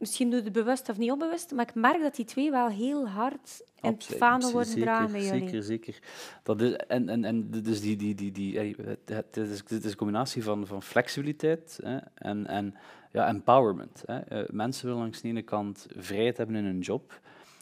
[0.01, 2.67] misschien doe je het bewust of niet onbewust, maar ik merk dat die twee wel
[2.67, 5.41] heel hard in het vaandel worden gedragen bij jullie.
[5.41, 5.99] Zeker, zeker.
[6.43, 9.97] Dat is, en, en, en dus die, die, die, die, het, is, het is een
[9.97, 12.75] combinatie van, van flexibiliteit hè, en, en
[13.11, 14.03] ja, empowerment.
[14.05, 14.41] Hè.
[14.41, 17.19] Uh, mensen willen langs de ene kant vrijheid hebben in hun job,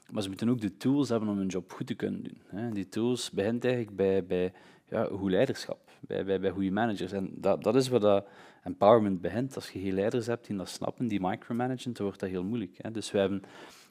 [0.10, 2.42] maar ze moeten ook de tools hebben om hun job goed te kunnen doen.
[2.48, 2.72] Hè.
[2.72, 4.52] Die tools begint eigenlijk bij, bij
[4.90, 7.12] ja, goed leiderschap, bij, bij, bij goede managers.
[7.12, 8.28] En dat, dat is wat dat
[8.64, 9.56] empowerment begint.
[9.56, 12.78] Als je geen leiders hebt die dat snappen, die micromanagen, dan wordt dat heel moeilijk.
[12.78, 12.92] Hè.
[12.92, 13.44] Dus we hebben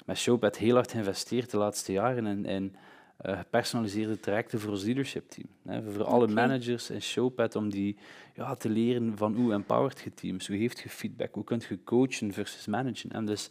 [0.07, 2.77] met Showpad heel hard geïnvesteerd de laatste jaren in, in
[3.27, 5.47] uh, gepersonaliseerde trajecten voor ons leadership team.
[5.67, 7.97] Hè, voor alle managers in Showpad om die
[8.35, 11.85] ja, te leren van hoe empowered je teams, hoe geeft je feedback, hoe kun je
[11.85, 13.11] coachen versus managen.
[13.11, 13.49] En dus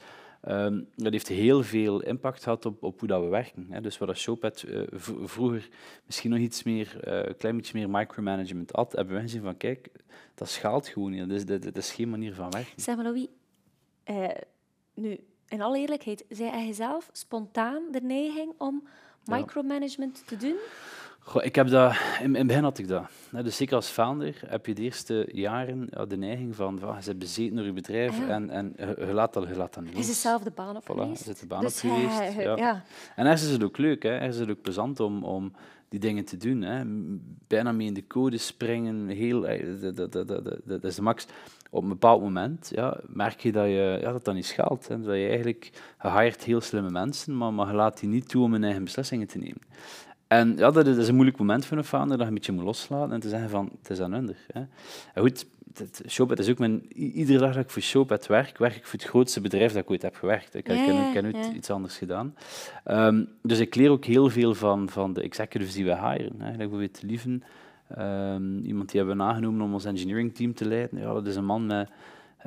[0.50, 3.68] um, dat heeft heel veel impact gehad op, op hoe dat we werken.
[3.70, 3.82] Hè.
[3.82, 4.82] Dus waar dat Showpad uh,
[5.24, 5.70] vroeger
[6.06, 9.90] misschien nog iets meer, uh, klein beetje meer micromanagement had, hebben we gezien van kijk,
[10.36, 11.20] dat schaalt gewoon niet.
[11.20, 12.82] Dat is, dat, dat is geen manier van werken.
[12.82, 13.28] Zeg maar, Louis,
[14.94, 18.88] nu, in alle eerlijkheid, zei hij zelf spontaan de neiging om
[19.26, 20.56] micromanagement te doen?
[21.28, 23.04] Goh, ik heb dat, in, het begin had ik dat.
[23.44, 27.20] Dus zeker als founder heb je de eerste jaren de neiging van, van je bent
[27.20, 29.98] bezeten door je bedrijf ah, en, en je, laat dat, je laat dat niet.
[29.98, 31.28] Is het zelf de baan op voilà, geweest?
[31.28, 32.56] Is de baan dus op geweest, ja.
[32.56, 32.84] ja.
[33.16, 34.10] En ergens is het ook leuk, hè.
[34.10, 35.54] ergens is het ook plezant om, om
[35.90, 36.62] die dingen te doen.
[36.62, 36.84] Hè.
[37.48, 39.42] Bijna mee in de code springen, heel,
[39.94, 41.26] dat, dat, dat, dat is de max
[41.70, 44.88] op een bepaald moment ja, merk je dat je, ja, dat, dat niet schaalt.
[44.88, 45.02] Hè.
[45.02, 48.52] Dat je eigenlijk hired heel slimme mensen, maar, maar je laat die niet toe om
[48.52, 49.62] hun eigen beslissingen te nemen.
[50.28, 52.64] En ja, dat is, een moeilijk moment voor een founder, dat je een beetje moet
[52.64, 54.36] loslaten en te zeggen van, het is aan hun.
[54.54, 54.70] En
[55.16, 55.46] goed,
[56.08, 56.94] Showpad is ook mijn...
[56.94, 59.90] Iedere dag dat ik voor Showpad werk, werk ik voor het grootste bedrijf dat ik
[59.90, 60.56] ooit heb gewerkt.
[60.56, 62.36] Ik, ja, heb nooit iets anders gedaan.
[62.84, 66.42] Ehm, dus ik leer ook heel veel van, van de executives die we hiren.
[66.42, 66.58] Hè.
[66.58, 67.44] Bijvoorbeeld Lieven,
[67.98, 71.00] um, iemand die hebben we nagenomen om ons engineering team te leiden.
[71.00, 71.90] Ja, dat is een man met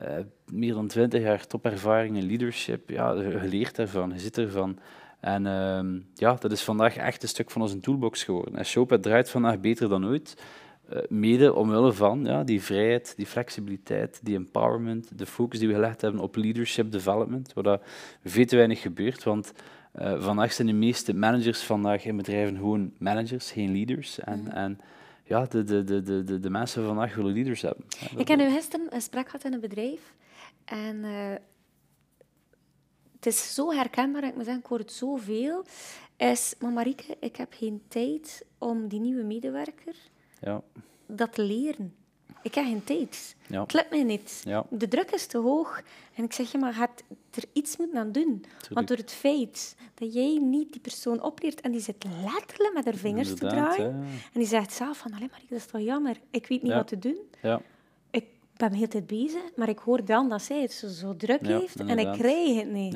[0.03, 0.09] uh,
[0.53, 2.91] meer dan twintig jaar topervaring in leadership.
[2.91, 4.79] Ja, je leert ervan, je zit ervan.
[5.21, 8.57] En uh, ja, dat is vandaag echt een stuk van onze toolbox geworden.
[8.57, 10.43] En Showpad draait vandaag beter dan ooit.
[10.93, 15.75] Uh, mede omwille van ja, die vrijheid, die flexibiliteit, die empowerment, de focus die we
[15.75, 17.83] gelegd hebben op leadership development, waar dat
[18.25, 19.23] veel te weinig gebeurt.
[19.23, 19.53] Want
[20.01, 24.19] uh, vandaag zijn de meeste managers vandaag in bedrijven gewoon managers, geen leaders.
[24.19, 24.47] En, mm.
[24.47, 24.81] en
[25.25, 27.85] ja, de, de, de, de, de mensen vandaag willen leaders hebben.
[28.17, 30.15] Ik heb nu gisteren een gesprek gehad in een bedrijf.
[30.65, 31.35] En uh,
[33.21, 35.65] het is zo herkenbaar, ik moet zeggen, ik hoor het zoveel.
[36.17, 39.97] Is, maar Marieke, ik heb geen tijd om die nieuwe medewerker
[40.41, 40.63] ja.
[41.07, 41.95] dat te leren.
[42.43, 43.37] Ik heb geen tijd.
[43.47, 43.63] Ja.
[43.63, 44.41] Het lukt mij niet.
[44.45, 44.67] Ja.
[44.71, 45.83] De druk is te hoog.
[46.15, 48.45] En ik zeg, je maar gaat er iets moeten aan doen.
[48.71, 52.85] Want door het feit dat jij niet die persoon opleert en die zit letterlijk met
[52.85, 53.91] haar vingers te draaien.
[54.33, 56.17] En die zegt zelf van, maar dat is toch jammer.
[56.31, 57.19] Ik weet niet wat te doen.
[58.61, 61.17] Ik ben de hele tijd bezig, maar ik hoor dan dat zij het zo, zo
[61.17, 62.93] druk heeft en ik krijg het niet.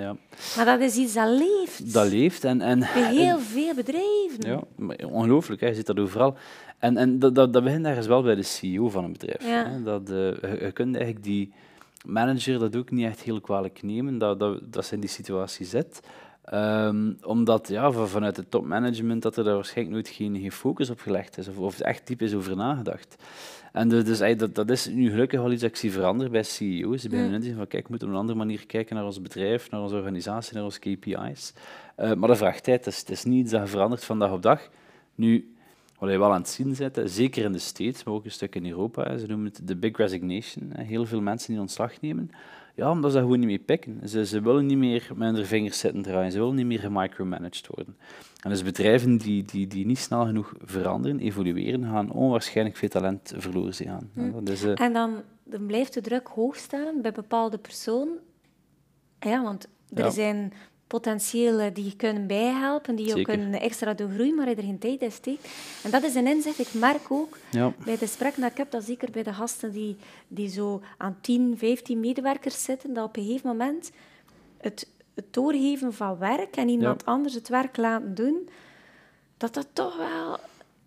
[0.56, 1.92] Maar dat is iets dat leeft.
[1.92, 2.44] Dat leeft.
[2.44, 4.38] En, en, Bij heel veel bedrijven.
[4.38, 4.62] Ja,
[5.06, 5.60] ongelooflijk.
[5.60, 5.66] Hè.
[5.66, 6.36] Je ziet dat overal.
[6.78, 9.44] En, en dat, dat, dat begint ergens wel bij de CEO van een bedrijf.
[9.44, 9.82] Hè?
[9.82, 10.16] Dat, uh,
[10.60, 11.52] je, kunt eigenlijk die
[12.06, 15.66] manager dat ook niet echt heel kwalijk nemen, dat, dat, dat ze in die situatie
[15.66, 16.00] zit.
[16.54, 21.00] Um, omdat ja, vanuit het topmanagement dat er daar waarschijnlijk nooit geen, geen focus op
[21.00, 23.16] gelegd is, of, of er echt diep is over nagedacht.
[23.74, 26.42] En dus, dus dat, dat is nu gelukkig wel iets dat ik zie veranderen bij
[26.42, 27.02] CEO's.
[27.02, 27.56] Ze beginnen mm.
[27.56, 30.54] van, kijk, we moeten op een andere manier kijken naar ons bedrijf, naar onze organisatie,
[30.54, 31.52] naar onze KPI's.
[31.98, 34.32] Uh, maar dat vraagt tijd, het is, het is niet iets dat verandert van dag
[34.32, 34.68] op dag.
[35.14, 35.54] Nu,
[35.98, 38.54] wat je wel aan het zien zit, zeker in de States, maar ook een stuk
[38.54, 40.72] in Europa, ze noemen het de big resignation.
[40.76, 42.30] Heel veel mensen die ontslag nemen,
[42.74, 44.08] ja, omdat ze dat gewoon niet meer pikken.
[44.08, 47.66] Ze, ze willen niet meer met hun vingers zitten draaien, ze willen niet meer gemicromanaged
[47.66, 47.96] worden.
[48.40, 53.32] En dus bedrijven die, die, die niet snel genoeg veranderen, evolueren, gaan onwaarschijnlijk veel talent
[53.36, 54.10] verloren gaan.
[54.14, 54.46] Hm.
[54.46, 58.18] Eh, en dan, dan blijft de druk hoog staan bij bepaalde personen.
[59.20, 60.52] Ja, want er zijn
[60.94, 65.12] potentieel die kunnen bijhelpen, die ook kunnen extra doen groeien, maar er geen tijd in
[65.12, 65.48] steekt.
[65.82, 66.58] En dat is een inzicht.
[66.58, 67.72] Ik merk ook ja.
[67.84, 69.96] bij de gesprekken dat ik heb, dat zeker bij de gasten die,
[70.28, 73.90] die zo aan 10, 15 medewerkers zitten, dat op een gegeven moment
[74.58, 78.48] het, het doorgeven van werk en iemand anders het werk laten doen,
[79.36, 80.38] dat dat toch wel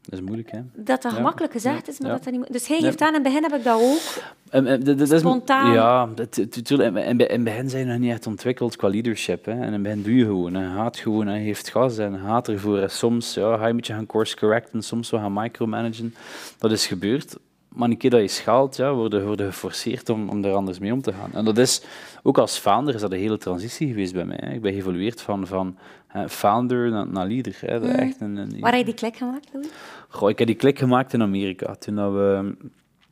[0.09, 0.59] dat is moeilijk, hè?
[0.73, 3.23] Dat dat gemakkelijk gezegd is, maar dat dat niet Dus hij geeft aan, in het
[3.23, 5.07] begin heb ik dat ook.
[5.07, 5.73] dat, Spontaan.
[5.73, 9.45] Ja, in, in het begin zijn je nog niet echt ontwikkeld qua leadership.
[9.45, 9.51] Hè.
[9.51, 10.53] En in het begin doe je gewoon.
[10.53, 10.75] Hè.
[10.75, 12.89] Gaat gewoon, hij heeft gas en gaat ervoor.
[12.89, 16.15] Soms ja, ga je een beetje gaan course correcten, soms wel gaan micromanagen.
[16.57, 17.37] Dat is gebeurd
[17.77, 20.93] maar een keer dat je schaalt, ja, worden, worden geforceerd om, om daar anders mee
[20.93, 21.29] om te gaan.
[21.33, 21.81] En dat is,
[22.23, 24.39] ook als founder is dat een hele transitie geweest bij mij.
[24.41, 24.53] Hè.
[24.53, 27.57] Ik ben geëvolueerd van, van hè, founder naar, naar leader.
[27.59, 27.79] Hè.
[27.79, 27.85] Mm.
[27.85, 29.67] Echt een, een, Waar heb je die klik gemaakt, Louis?
[30.07, 31.75] Goh, ik heb die klik gemaakt in Amerika.
[31.75, 32.55] Toen dat we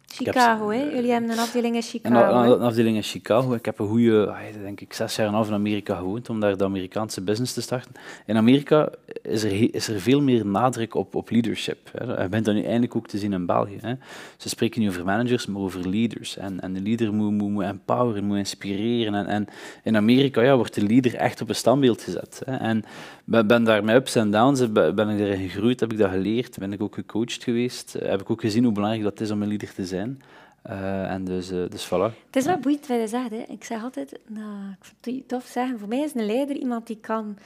[0.07, 0.83] Chicago, hè?
[0.83, 2.35] Jullie hebben een afdeling in Chicago.
[2.35, 3.53] Een, een afdeling in Chicago.
[3.53, 6.57] Ik heb een goede, denk ik, zes jaar en half in Amerika gewoond om daar
[6.57, 7.91] de Amerikaanse business te starten.
[8.25, 8.89] In Amerika
[9.21, 11.89] is er, is er veel meer nadruk op, op leadership.
[11.91, 12.23] Hè.
[12.23, 13.77] Je bent dat nu eindelijk ook te zien in België.
[13.81, 13.93] Hè.
[14.37, 16.37] Ze spreken niet over managers, maar over leaders.
[16.37, 19.13] En, en de leader moet, moet, moet empoweren, moet inspireren.
[19.15, 19.47] En, en
[19.83, 22.41] in Amerika ja, wordt de leader echt op een standbeeld gezet.
[22.45, 22.55] Hè.
[22.55, 22.83] En
[23.25, 26.57] ben, ben daar met ups en downs, ben ik erin gegroeid, heb ik dat geleerd,
[26.57, 27.93] ben ik ook gecoacht geweest.
[27.99, 30.21] Heb ik ook gezien hoe belangrijk dat is om een leader te zijn.
[30.69, 32.25] Uh, en dus, uh, dus voilà.
[32.25, 33.29] Het is wel boeiend wat je zegt.
[33.29, 33.43] Hè.
[33.47, 36.87] Ik zeg altijd, nou, ik vind het tof zeggen, voor mij is een leider iemand
[36.87, 37.37] die kan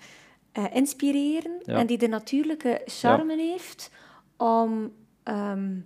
[0.58, 3.52] uh, inspireren en die de natuurlijke charme ja.
[3.52, 3.92] heeft
[4.38, 4.92] om
[5.24, 5.86] um,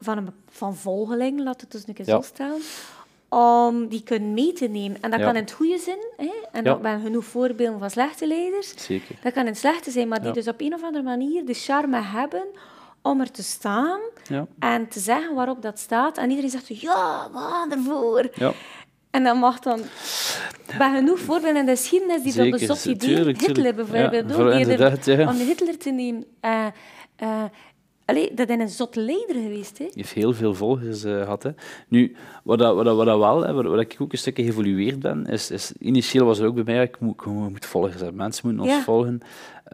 [0.00, 2.14] van, een, van volgeling, laat het dus een keer ja.
[2.14, 2.60] zo staan,
[3.34, 5.02] om die kunnen mee te nemen.
[5.02, 6.32] En dat kan in het goede zin, hè?
[6.52, 8.72] en dat ben genoeg voorbeelden van slechte leiders.
[8.76, 9.16] Zeker.
[9.22, 11.54] Dat kan in het slechte zijn, maar die dus op een of andere manier de
[11.54, 12.44] charme hebben
[13.02, 14.46] om er te staan ja.
[14.58, 16.18] en te zeggen waarop dat staat.
[16.18, 18.28] En iedereen zegt, ja, gaan ervoor.
[18.34, 18.52] Ja.
[19.10, 19.80] En dan mag dan...
[20.78, 23.24] Bij genoeg voorbeelden in de geschiedenis die dat bezocht idee.
[23.24, 25.28] Hitler bijvoorbeeld ja, ook.
[25.28, 26.24] Om de Hitler te nemen.
[26.42, 26.66] Uh,
[27.22, 27.44] uh,
[28.04, 29.78] Allee, dat is een zot leider geweest.
[29.78, 29.84] Hè?
[29.84, 31.42] Je heeft heel veel volgers uh, gehad.
[31.42, 31.50] Hè.
[31.88, 34.44] Nu, wat, dat, wat, dat, wat dat wel, hè, wat, wat, ik ook een stukje
[34.44, 37.94] geëvolueerd ben, is, is initieel was er ook bij mij, ik moet, ik moet volgers
[37.94, 38.16] hebben.
[38.16, 38.82] Mensen moeten ons ja.
[38.82, 39.20] volgen.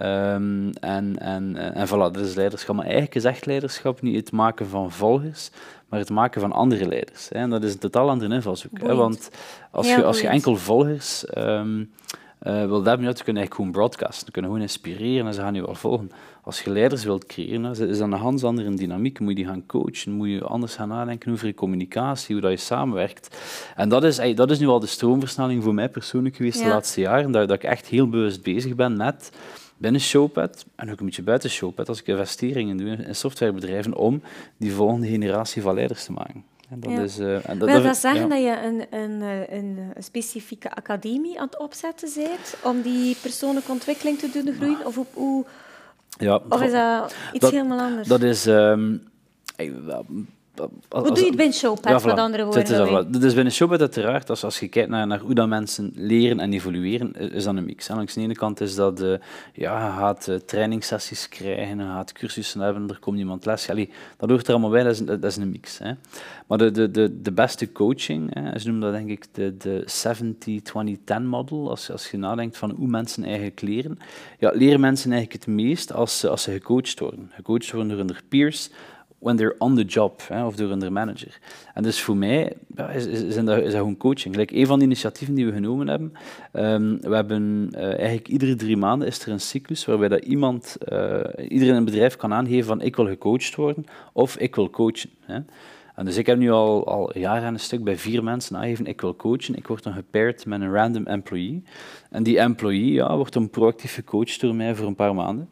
[0.03, 2.75] Um, en, en, en voilà, dat is leiderschap.
[2.75, 5.51] Maar eigenlijk is echt leiderschap niet het maken van volgers,
[5.89, 7.29] maar het maken van andere leiders.
[7.29, 7.39] Hè.
[7.39, 8.79] En dat is een totaal andere invalshoek.
[8.81, 9.31] Hè, want
[9.71, 11.25] als je, als je enkel volgers...
[11.39, 11.91] Um,
[12.43, 14.25] uh, wil dat te kunnen eigenlijk gewoon broadcasten.
[14.27, 16.11] Te kunnen gewoon inspireren en ze gaan je wel volgen.
[16.43, 19.21] Als je leiders wilt creëren, is dat een ganz andere dynamiek.
[19.21, 22.51] Moet je die gaan coachen, moet je anders gaan nadenken over je communicatie, hoe dat
[22.51, 23.39] je samenwerkt.
[23.77, 27.01] En dat is, dat is nu al de stroomversnelling voor mij persoonlijk geweest de laatste
[27.01, 29.31] jaren, dat, dat ik echt heel bewust bezig ben met
[29.81, 34.23] binnen Showpad en ook een beetje buiten Showpad, als ik investeringen doe in softwarebedrijven, om
[34.57, 36.45] die volgende generatie van leiders te maken.
[36.71, 39.93] En dat is, uh, en dat, Wil dat zeggen dat je een, een, eh, een,
[39.95, 44.87] een, specifieke academie aan het opzetten bent om die persoonlijke ontwikkeling te doen groeien?
[44.87, 45.45] Of, op, hoe,
[46.19, 48.09] ja, of is dat iets helemaal anders?
[48.09, 48.47] Dat is...
[48.47, 49.09] Um,
[50.89, 53.21] hoe doe je het binnen Showpad, ja, met andere woorden?
[53.21, 56.53] Dus binnen Showpad uiteraard, als, als je kijkt naar, naar hoe dat mensen leren en
[56.53, 57.89] evolueren, is dat een mix.
[57.89, 59.15] En langs de ene kant is dat, uh,
[59.53, 63.71] ja, je gaat uh, trainingssessies krijgen, je gaat cursussen hebben, er komt iemand les.
[63.71, 65.79] Allee, dat hoort er allemaal bij, dat is, dat is een mix.
[65.79, 65.93] Hè.
[66.47, 69.85] Maar de, de, de, de beste coaching, hè, ze noemen dat denk ik de, de
[71.21, 73.99] 70-20-10 model, als, als je nadenkt van hoe mensen eigenlijk leren.
[74.39, 77.31] Ja, leren mensen eigenlijk het meest als, als ze gecoacht worden.
[77.35, 78.71] Gecoacht worden door hun peers,
[79.21, 81.39] when they're on the job, hè, of door hun manager.
[81.75, 82.53] En dus voor mij
[82.95, 84.37] is, is, is, dat, is gewoon coaching.
[84.37, 86.13] Like een van de initiatieven die we genomen hebben,
[86.53, 90.77] um, we hebben uh, eigenlijk iedere drie maanden is er een cyclus waarbij dat iemand,
[90.93, 94.71] uh, iedereen in een bedrijf kan aangeven van ik wil gecoacht worden of ik wil
[94.71, 95.11] coachen.
[95.21, 95.39] Hè.
[96.01, 99.01] En dus ik heb nu al, al jaren een stuk bij vier mensen aangegeven, ik
[99.01, 99.55] wil coachen.
[99.55, 101.63] Ik word dan gepaired met een random employee.
[102.11, 105.49] En die employee ja, wordt dan proactief gecoacht door mij voor een paar maanden.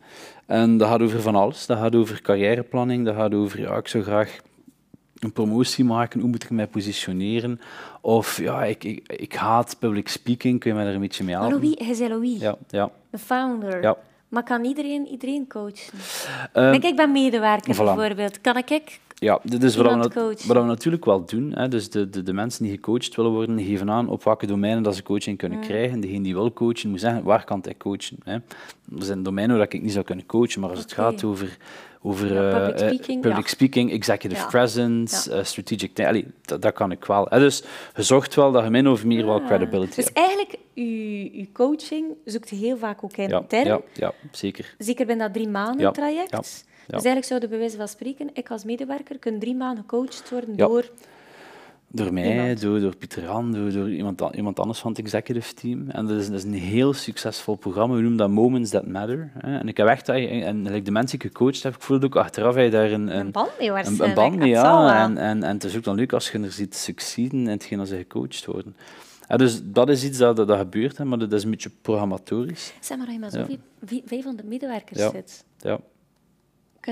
[0.47, 1.67] En dat gaat over van alles.
[1.67, 4.41] Dat gaat over carrièreplanning, dat gaat over, ja, ik zou graag
[5.19, 7.61] een promotie maken, hoe moet ik mij positioneren?
[8.01, 11.35] Of ja, ik, ik, ik haat public speaking, kun je mij daar een beetje mee
[11.35, 11.61] helpen?
[11.61, 12.91] Louis, hij is Louis, ja, ja.
[13.11, 13.83] de founder.
[13.83, 13.97] Ja.
[14.29, 15.99] Maar kan iedereen iedereen coachen?
[16.55, 18.41] Um, ik ben medewerker bijvoorbeeld.
[18.41, 21.53] Kan ik ja, dit is wat we, wat we, natuurlijk wel doen.
[21.55, 21.69] Hè.
[21.69, 24.97] Dus de, de, de, mensen die gecoacht willen worden, geven aan op welke domeinen dat
[24.97, 25.65] ze coaching kunnen mm.
[25.65, 26.01] krijgen.
[26.01, 28.17] Degene die wil coachen, moet zeggen, waar kan hij coachen?
[28.25, 28.35] Hè.
[28.99, 31.57] Er zijn domeinen waar ik niet zou kunnen coachen, maar als het gaat over,
[32.03, 36.01] over public, speaking, public speaking, executive presence, uh, strategic...
[36.01, 37.27] Allee, dat, dat, kan ik wel.
[37.29, 37.39] Hè.
[37.39, 37.63] Dus
[37.97, 40.17] je zorgt wel dat je min of meer wel credibility dus hebt.
[40.17, 43.45] Dus eigenlijk, je, coaching zoekt heel vaak ook in
[43.93, 44.75] ja, zeker.
[44.79, 46.31] Zeker bij dat drie maanden traject.
[46.31, 50.57] Dus eigenlijk zouden bij wijze van spreken, ik als medewerker, kunnen drie maanden gecoacht worden
[50.57, 50.91] door...
[51.91, 55.91] Door mij, door, door Pieter Han, door, door iemand, iemand anders van het executive team.
[55.91, 57.95] En dat is, dat is een heel succesvol programma.
[57.95, 59.31] We noemen dat Moments That Matter.
[59.39, 59.59] Hè.
[59.59, 62.57] En ik heb echt, en de mensen die ik gecoacht heb, ik voelde ook achteraf
[62.57, 65.05] je daar een, een, een band mee Een, een band mee, ja.
[65.05, 67.81] En, en, en het is ook dan leuk als je er ziet succeden in hetgeen
[67.81, 68.77] als ze gecoacht worden.
[69.29, 72.73] Ja, dus dat is iets dat, dat, gebeurt, hè, maar dat is een beetje programmatorisch.
[72.81, 73.45] Zeg maar, als je maar zo
[73.89, 74.01] ja.
[74.05, 75.11] 500 medewerkers ja.
[75.11, 75.45] zit.
[75.59, 75.81] Ja.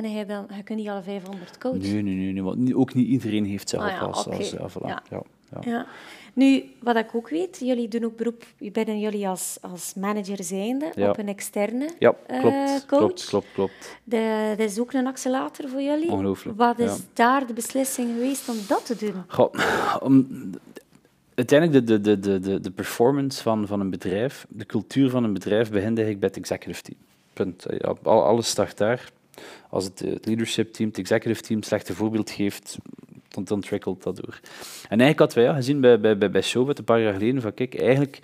[0.01, 1.81] Kun je dan, je kunt niet alle 500 coachen?
[1.81, 4.87] Nee, nee, nee, nee ook niet iedereen heeft zelf ah, als, als ja, voilà.
[4.87, 5.03] ja.
[5.11, 5.23] Ja,
[5.61, 5.87] ja.
[6.33, 10.93] Nu, wat ik ook weet, jullie doen ook beroep, binnen jullie als, als manager zijnde
[10.97, 12.87] op een externe ja, klopt, uh, coach.
[12.87, 13.97] Klopt, klopt, klopt.
[14.05, 16.11] De, dat is ook een accelerator voor jullie.
[16.11, 16.59] Ongelooflijk.
[16.59, 19.23] Wat is daar de beslissing geweest om dat te doen?
[19.27, 19.55] Goh,
[20.03, 20.27] om,
[21.35, 25.33] uiteindelijk de, de, de, de, de performance van, van een bedrijf, de cultuur van een
[25.33, 26.99] bedrijf begint eigenlijk bij het executive team.
[27.33, 27.67] Punt.
[28.03, 29.11] Alles start daar
[29.71, 32.79] als het, het leadership team, het executive team, slechte voorbeeld geeft,
[33.29, 34.41] dan, dan trickelt dat door.
[34.89, 37.43] En eigenlijk hadden wij ja, gezien bij, bij, bij, bij Showbit een paar jaar geleden
[37.43, 38.19] van kijk, eigenlijk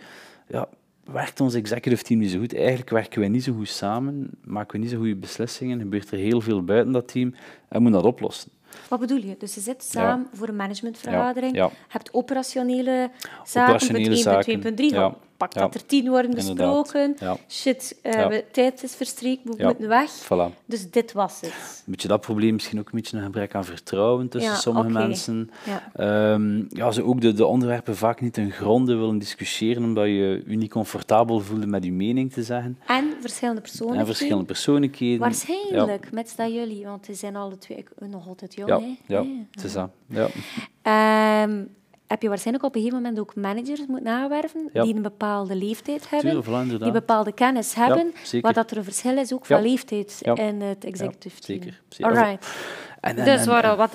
[0.49, 0.69] ja,
[1.05, 2.55] werkt ons executive team niet zo goed.
[2.55, 6.19] Eigenlijk werken wij niet zo goed samen, maken we niet zo goede beslissingen, gebeurt er
[6.19, 7.35] heel veel buiten dat team
[7.69, 8.51] en moet dat oplossen.
[8.89, 9.35] Wat bedoel je?
[9.39, 11.71] Dus je zit samen voor een managementvergadering, ja.
[11.89, 13.11] hebt operationele
[13.45, 15.17] zaken, operationele punt 1, 2.3, ja.
[15.43, 17.17] Pak dat er tien worden besproken,
[17.49, 20.11] shit, uh, tijd is verstreken, we moeten weg.
[20.25, 20.65] Voilà.
[20.65, 21.51] Dus dit was het.
[21.51, 25.51] Een beetje dat probleem, misschien ook een beetje een gebrek aan vertrouwen tussen sommige mensen.
[25.97, 26.33] Ja.
[26.33, 30.43] Um, ja, ze ook de, de onderwerpen vaak niet ten gronde willen discussiëren, omdat je
[30.47, 32.79] je niet comfortabel voelde met je mening te zeggen.
[32.87, 34.09] En verschillende persoonlijkheden.
[34.09, 35.19] En verschillende persoonlijkheden.
[35.19, 38.99] Waarschijnlijk, met dat jullie, want ze zijn alle twee nog altijd jong.
[39.07, 39.91] Ja, ja, het is dat.
[40.07, 41.43] Ja.
[41.43, 41.69] Um,
[42.13, 46.11] heb je waarschijnlijk op een gegeven moment ook managers moeten nawerven die een bepaalde leeftijd
[46.11, 49.63] hebben, Tuurlijk, die bepaalde kennis hebben, ja, wat dat er een verschil is ook van
[49.63, 51.61] leeftijd in het executive team.
[51.61, 51.81] Zeker.
[51.89, 52.13] zeker.
[52.13, 52.57] Alright.
[53.01, 53.77] En, en, dus waarom?
[53.77, 53.93] Wat,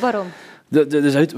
[0.00, 0.26] waarom?
[0.68, 1.34] De, de, dus het,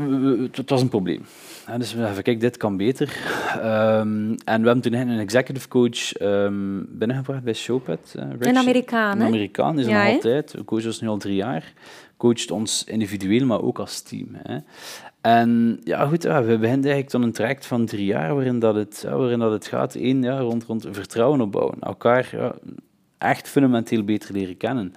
[0.57, 1.25] het was een probleem.
[1.67, 3.09] En dus we hebben kijk, dit kan beter.
[3.57, 8.15] Um, en we hebben toen een executive coach um, binnengebracht bij Showpad.
[8.17, 10.51] Uh, een Amerikaan, Een Amerikaan, is ja, nog altijd.
[10.51, 11.73] De coach is nu al drie jaar.
[12.17, 14.29] Coacht ons individueel, maar ook als team.
[14.33, 14.59] Hè.
[15.23, 19.07] En ja, goed, we beginnen eigenlijk dan een traject van drie jaar waarin dat het,
[19.09, 19.95] waarin dat het gaat.
[19.95, 21.77] Eén, ja, rond, rond vertrouwen opbouwen.
[21.81, 22.55] Elkaar
[23.19, 24.95] echt fundamenteel beter leren kennen.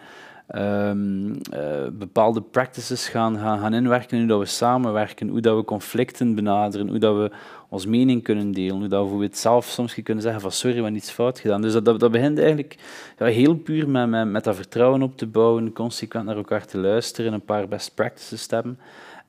[0.48, 5.64] ehm, eh, bepaalde practices gaan, gaan, gaan inwerken, hoe dat we samenwerken, hoe dat we
[5.64, 7.32] conflicten benaderen, hoe dat we
[7.70, 10.82] ons mening kunnen delen, hoe dat we het zelf soms kunnen zeggen van sorry, we
[10.82, 11.62] hebben iets fout gedaan.
[11.62, 12.78] Dus dat, dat, dat begint eigenlijk
[13.18, 16.78] ja, heel puur met, met, met dat vertrouwen op te bouwen, consequent naar elkaar te
[16.78, 18.80] luisteren, een paar best practices te hebben.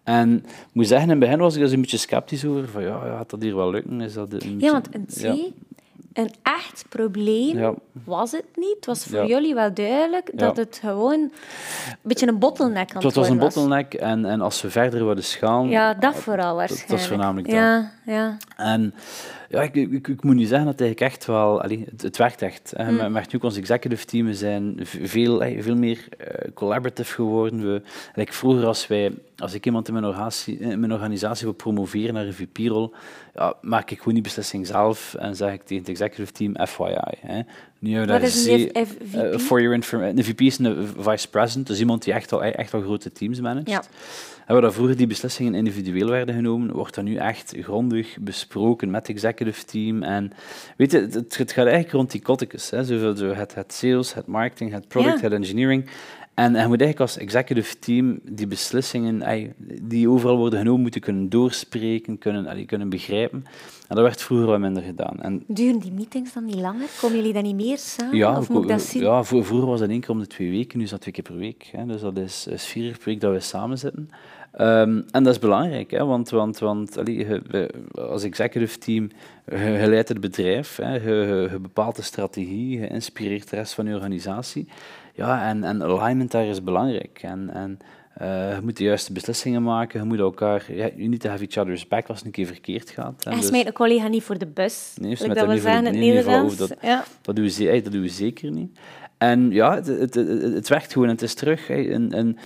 [0.07, 2.83] En ik moet zeggen, in het begin was ik dus een beetje sceptisch over, van
[2.83, 4.01] ja, gaat dat hier wel lukken?
[4.01, 5.55] Is dat een ja, want een
[6.17, 8.77] een echt probleem was het niet.
[8.77, 11.33] Het was voor jullie wel duidelijk dat het gewoon een
[12.03, 13.05] beetje een bottleneck aan het was.
[13.05, 15.69] Het was een bottleneck en, en als we verder wilden schalen...
[15.69, 16.91] Ja, dat vooral waarschijnlijk.
[16.91, 17.57] Dat was voornamelijk dat.
[17.57, 18.37] Ja, ja.
[18.57, 18.95] En
[19.49, 21.63] ja, ik, ik, ik, moet nu zeggen dat eigenlijk echt wel...
[21.63, 22.73] Allee, het, het werkt echt.
[22.77, 22.91] Hè.
[22.91, 23.13] Mm.
[23.13, 27.73] Met nu ons executive team zijn veel, veel meer uh, collaborative geworden.
[27.73, 27.83] We,
[28.15, 32.15] like vroeger, als, wij, als ik iemand in mijn organisatie, in mijn organisatie wil promoveren
[32.15, 32.93] naar een VP-rol,
[33.35, 36.97] ja, maak ik gewoon die beslissing zelf en zeg ik tegen het executive team FYI.
[37.21, 37.41] Hè.
[37.79, 38.87] Nu Wat is een VP?
[39.15, 40.17] Uh, for your information.
[40.17, 43.41] De VP is een vice president, dus iemand die echt al, echt al grote teams
[43.41, 43.71] managt.
[43.71, 43.83] Ja.
[44.47, 49.07] En waar vroeger die beslissingen individueel werden genomen, wordt dat nu echt grondig besproken met
[49.07, 50.03] het executive team.
[50.03, 50.33] En
[50.77, 52.71] weet je, het, het gaat eigenlijk rond die kotikes.
[52.71, 52.85] Hè.
[52.85, 55.89] Zo, het, het sales, het marketing, het product, het engineering.
[56.35, 59.23] En, en je moet eigenlijk als executive team die beslissingen
[59.83, 63.45] die overal worden genomen moeten kunnen doorspreken, kunnen, kunnen begrijpen.
[63.89, 65.23] En dat werd vroeger wat minder gedaan.
[65.23, 66.89] En Duren die meetings dan niet langer?
[67.01, 68.17] Komen jullie dan niet meer samen?
[68.17, 69.03] Ja, of moet ik dat zien?
[69.03, 71.25] ja vroeger was dat één keer om de twee weken, nu is dat twee keer
[71.25, 71.69] per week.
[71.73, 71.87] Hè.
[71.87, 74.11] Dus dat is, is vier keer per week dat we samen zitten.
[74.61, 79.11] Um, en dat is belangrijk, hè, want, want, want allee, je, als executive team,
[79.51, 83.73] je, je leidt het bedrijf, hè, je, je, bepaalt de strategie, je inspireert de rest
[83.75, 84.69] van je organisatie.
[85.15, 87.19] Ja, en, en alignment daar is belangrijk.
[87.23, 87.79] En, en
[88.23, 90.65] uh, je moet de juiste beslissingen maken, je moet elkaar...
[90.69, 93.25] Ja, you need to have each other's back als het een keer verkeerd gaat.
[93.25, 94.93] Hè, en dus, een collega niet voor de bus.
[95.01, 96.57] Nee, dat, zeggen in het Nederlands.
[96.57, 97.05] Dat, ja.
[97.23, 98.79] dat, doen we, dat doen we zeker niet.
[99.19, 101.67] En ja, het, het, het, het werkt gewoon en het is terug.
[101.67, 102.37] Hey, en, en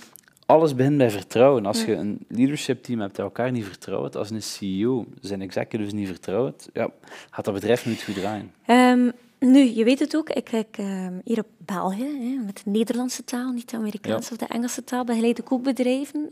[0.51, 1.65] alles begint bij vertrouwen.
[1.65, 5.93] Als je een leadership team hebt dat elkaar niet vertrouwt, als een CEO zijn executives
[5.93, 6.89] niet vertrouwt, ja,
[7.29, 8.51] gaat dat bedrijf niet goed draaien.
[8.67, 12.69] Um, nu, je weet het ook, ik kijk um, hier op België, hè, met de
[12.69, 16.31] Nederlandse taal, niet de Amerikaanse of de Engelse taal, begeleid ik ook bedrijven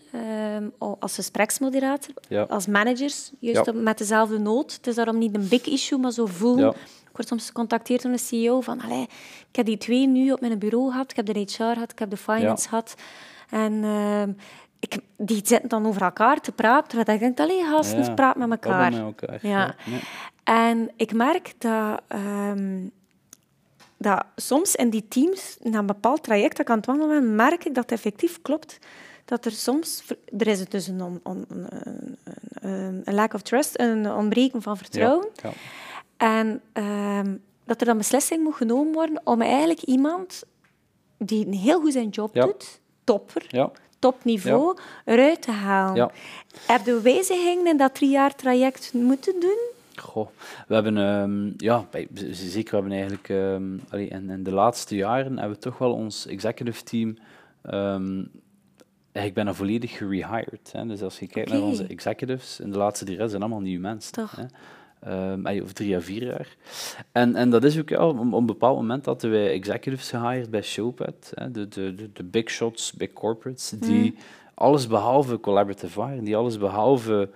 [0.56, 2.44] um, als gespreksmoderator, ja.
[2.44, 4.74] als managers, juist met dezelfde nood.
[4.74, 6.74] Het is daarom niet een big issue, maar zo voel...
[7.10, 8.82] Ik word soms gecontacteerd door een CEO van,
[9.50, 12.00] ik heb die twee nu op mijn bureau gehad, ik heb de HR gehad, ik
[12.00, 12.96] heb de finance gehad.
[13.50, 14.24] En uh,
[14.80, 18.36] ik, die zitten dan over elkaar te praten, terwijl ik denk, alleen gasten, ja, praat
[18.36, 18.92] met elkaar.
[18.92, 19.40] Met elkaar.
[19.42, 19.76] Ja.
[19.86, 20.00] ja.
[20.44, 22.92] En ik merk dat, um,
[23.98, 27.36] dat soms in die teams, na een bepaald traject dat ik aan het wandelen ben,
[27.36, 28.80] merk ik dat het effectief klopt
[29.26, 30.04] dat er soms,
[30.38, 35.28] er is dus een, on, on, een, een lack of trust, een ontbreken van vertrouwen.
[35.34, 35.52] Ja.
[36.18, 40.44] En um, dat er dan beslissing moet genomen worden om eigenlijk iemand
[41.18, 42.80] die een heel goed zijn job doet,
[43.10, 43.72] topper, ja.
[44.00, 46.12] topniveau, eruit te halen.
[46.68, 49.58] Heb je wijzigingen in dat drie jaar traject moeten doen?
[49.96, 50.28] Goh,
[50.68, 51.86] we hebben, um, ja,
[52.32, 55.94] zeker, we hebben eigenlijk, um, allee, in, in, de laatste jaren hebben we toch wel
[55.94, 57.18] ons executive team
[57.74, 58.32] um,
[59.12, 60.72] eigenlijk bijna volledig gerehired.
[60.72, 60.86] Hè.
[60.86, 63.82] Dus als je kijkt naar onze executives, in de laatste drie jaar zijn allemaal nieuwe
[63.82, 64.12] mensen.
[64.12, 64.36] Toch.
[64.36, 64.46] Hè.
[65.08, 66.56] Um, of drie à vier jaar.
[67.12, 70.62] En, en dat is ook ja, op, een bepaald moment dat wij executives gehired bij
[70.62, 74.16] Showpad, hè, de, de, de, big shots, big corporates, die mm.
[74.54, 77.30] alles behalve collaborative waren, die alles behalve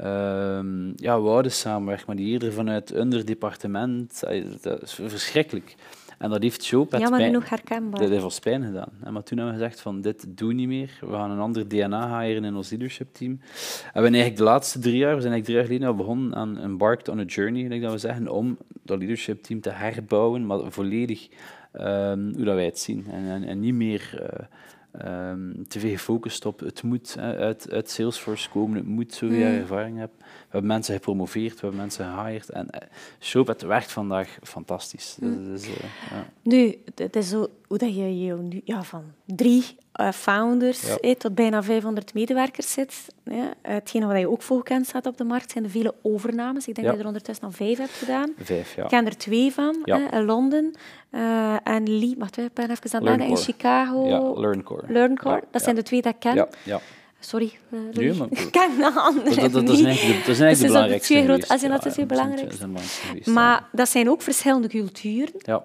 [0.00, 4.22] um, ja, wouden samenwerken, maar die eerder vanuit een departement,
[4.60, 5.74] dat is verschrikkelijk.
[6.18, 8.00] En dat heeft Joe met Jammer genoeg herkenbaar.
[8.00, 8.90] Dat heeft ons pijn gedaan.
[9.02, 10.98] En maar toen hebben we gezegd van dit doen we niet meer.
[11.00, 13.30] We gaan een ander DNA halen in ons leadership team.
[13.30, 15.94] En we hebben eigenlijk de laatste drie jaar, we zijn eigenlijk drie jaar geleden al
[15.94, 19.70] begonnen aan Embarked on a Journey, denk dat we zeggen, om dat leadership team te
[19.70, 21.28] herbouwen, maar volledig
[21.74, 23.06] um, hoe dat wij het zien.
[23.10, 24.20] En, en, en niet meer...
[24.22, 24.46] Uh,
[24.92, 29.36] um, te veel gefocust op het moet hè, uit, uit Salesforce komen, het moet zoveel
[29.36, 29.60] mm.
[29.60, 30.16] ervaring hebben.
[30.18, 32.50] We hebben mensen gepromoveerd, we hebben mensen gehired.
[32.50, 32.88] En uh,
[33.20, 35.16] Showpad werkt vandaag fantastisch.
[35.20, 35.44] Mm.
[35.44, 35.74] Dus, uh,
[36.10, 36.26] ja.
[36.42, 39.64] Nu, het is zo hoe dat je je nu ja, van drie
[40.00, 41.14] uh, founders ja.
[41.14, 42.94] tot bijna 500 medewerkers zit.
[43.24, 43.52] Ja.
[43.62, 46.68] Hetgene wat je ook voor gekend staat op de markt zijn de vele overnames.
[46.68, 48.32] Ik denk dat je er ondertussen al vijf hebt gedaan.
[48.38, 48.82] Vijf, ja.
[48.82, 50.74] Ik ken er twee van, hè, in Londen.
[51.10, 54.06] Uh, en Lee, wacht even, even aan in Chicago.
[54.06, 54.92] Ja, LearnCore.
[54.92, 56.34] LearnCore, dat zijn de twee dat ik ken.
[56.34, 56.80] Ja, ja.
[57.20, 60.34] Sorry, uh, nee, maar, ik ken de andere dat, dat, dat, is eigenlijk de, dat
[60.34, 63.26] is eigenlijk dus de belangrijkste twee groot, als dat is heel belangrijk.
[63.26, 65.34] Maar dat zijn ook verschillende culturen.
[65.36, 65.64] Ja.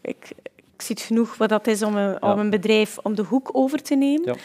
[0.00, 0.28] Ik,
[0.74, 3.82] ik zie genoeg wat dat is om een, om een bedrijf om de hoek over
[3.82, 4.36] te nemen.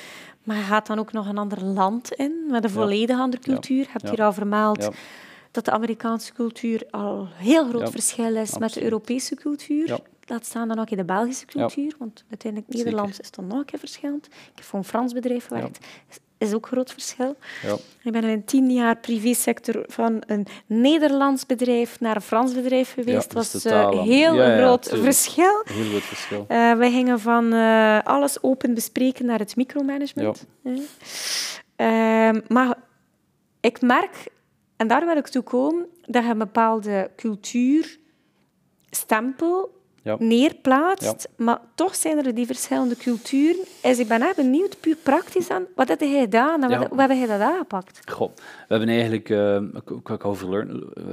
[0.43, 3.77] Maar je gaat dan ook nog een ander land in, met een volledig andere cultuur.
[3.77, 4.89] Je hebt hier al vermeld
[5.51, 9.99] dat de Amerikaanse cultuur al heel groot verschil is met de Europese cultuur.
[10.25, 13.65] Laat staan dan ook in de Belgische cultuur, want uiteindelijk Nederlands is dan nog een
[13.65, 14.25] keer verschillend.
[14.25, 15.85] Ik heb voor een Frans bedrijf gewerkt.
[16.09, 16.17] is
[16.47, 17.35] ook een groot verschil.
[17.63, 17.77] Ja.
[18.03, 23.33] Ik ben in tien jaar privésector van een Nederlands bedrijf naar een Frans bedrijf geweest.
[23.33, 25.61] dat was een uh, heel groot verschil.
[25.63, 26.45] Heel groot verschil.
[26.49, 30.45] Uh, wij gingen van uh, alles open bespreken naar het micromanagement.
[31.75, 32.77] Ehm, maar
[33.59, 34.27] ik merk,
[34.77, 37.97] en daar wil ik toe komen, dat je een bepaalde cultuur,
[38.89, 39.78] stempel
[40.09, 40.25] ja.
[40.25, 41.29] neerplaatst.
[41.35, 43.63] Maar toch zijn er die verschillende culturen.
[43.81, 47.01] Dus ik ben echt benieuwd, puur praktisch aan, wat heb jij gedaan en wat, hoe
[47.01, 48.11] heb jij dat aangepakt?
[48.11, 49.61] Goh, we hebben eigenlijk, uh,
[50.03, 51.03] ik over learn, uh,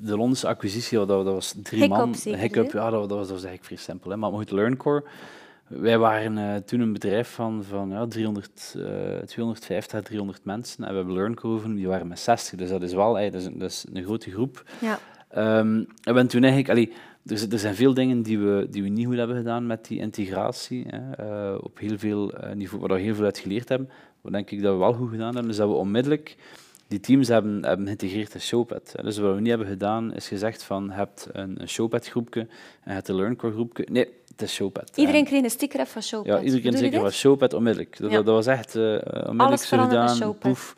[0.00, 2.14] de Londense acquisitie, dat, dat was drie Hiccup, man.
[2.14, 4.10] Zeker, Hiccup, ja, dat, dat, was, eigenlijk vrij simpel.
[4.10, 4.16] Hè.
[4.16, 5.04] Maar goed, LearnCore,
[5.66, 8.84] wij waren uh, toen een bedrijf van, van ja, 300, uh,
[9.18, 12.92] 250 à 300 mensen en we hebben LearnCore, die waren met 60, dus dat is
[12.92, 14.62] wel dat is een, dat is een grote groep.
[14.78, 14.98] Ja.
[15.36, 16.68] Um, en toen eigenlijk...
[16.68, 16.92] Allee,
[17.50, 20.86] er, zijn veel dingen die we, die we niet goed hebben gedaan met die integratie.
[20.88, 23.88] Hè, uh, op heel veel uh, niveau, waar we heel veel uit geleerd hebben.
[24.20, 26.36] Wat denk ik dat we wel goed gedaan hebben, is dat we onmiddellijk
[26.88, 28.94] die teams hebben, hebben geïntegreerd in Showpad.
[29.02, 32.48] Dus wat we niet hebben gedaan, is gezegd van, je hebt een, Showpad-groepje en
[32.84, 33.86] je hebt een LearnCore-groepje.
[33.90, 34.08] Nee,
[34.42, 34.92] is Showpad.
[34.94, 36.26] Iedereen kreeg een sticker van Showpad.
[36.26, 37.98] Ja, iedereen sticker van Showpad onmiddellijk.
[37.98, 38.16] Dat, ja.
[38.16, 40.16] dat, was echt uh, onmiddellijk Alles zo gedaan.
[40.16, 40.74] Showpad.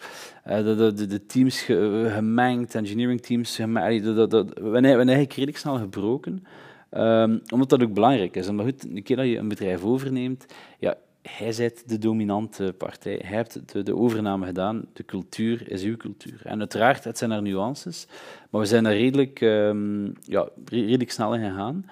[0.46, 4.04] Uh, de, de, de, teams ge, gemengd, engineering teams gemengd.
[4.04, 6.44] Dat, dat, we hebben eigenlijk redelijk snel gebroken.
[6.90, 8.50] Um, omdat dat ook belangrijk is.
[8.50, 10.46] Maar goed, een keer dat je een bedrijf overneemt,
[10.78, 13.20] ja, hij zit de dominante partij.
[13.24, 14.84] Hij heeft de, de, overname gedaan.
[14.92, 16.40] De cultuur is uw cultuur.
[16.44, 18.06] En uiteraard, het zijn er nuances,
[18.50, 21.84] maar we zijn er redelijk, um, ja, redelijk snel in gegaan.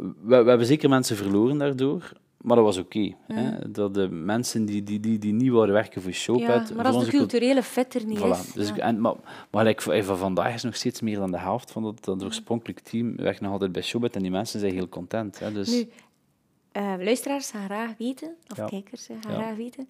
[0.00, 3.14] We, we, hebben zeker mensen verloren daardoor, maar dat was oké.
[3.26, 3.72] Okay, mm.
[3.72, 6.68] Dat de mensen die, die, die, die niet wilden werken voor Showpad...
[6.68, 8.30] Ja, maar als de culturele vet er niet voilà.
[8.30, 8.52] is...
[8.52, 8.76] Dus, ja.
[8.76, 9.14] en, maar
[9.50, 12.82] maar like, van vandaag is nog steeds meer dan de helft van dat, dat oorspronkelijke
[12.82, 15.38] team werkt nog altijd bij Showpad en die mensen zijn heel content.
[15.38, 15.70] Hè, dus...
[15.70, 15.88] Nu,
[16.72, 18.64] uh, luisteraars gaan graag weten, of ja.
[18.64, 19.88] kijkers gaan graag weten,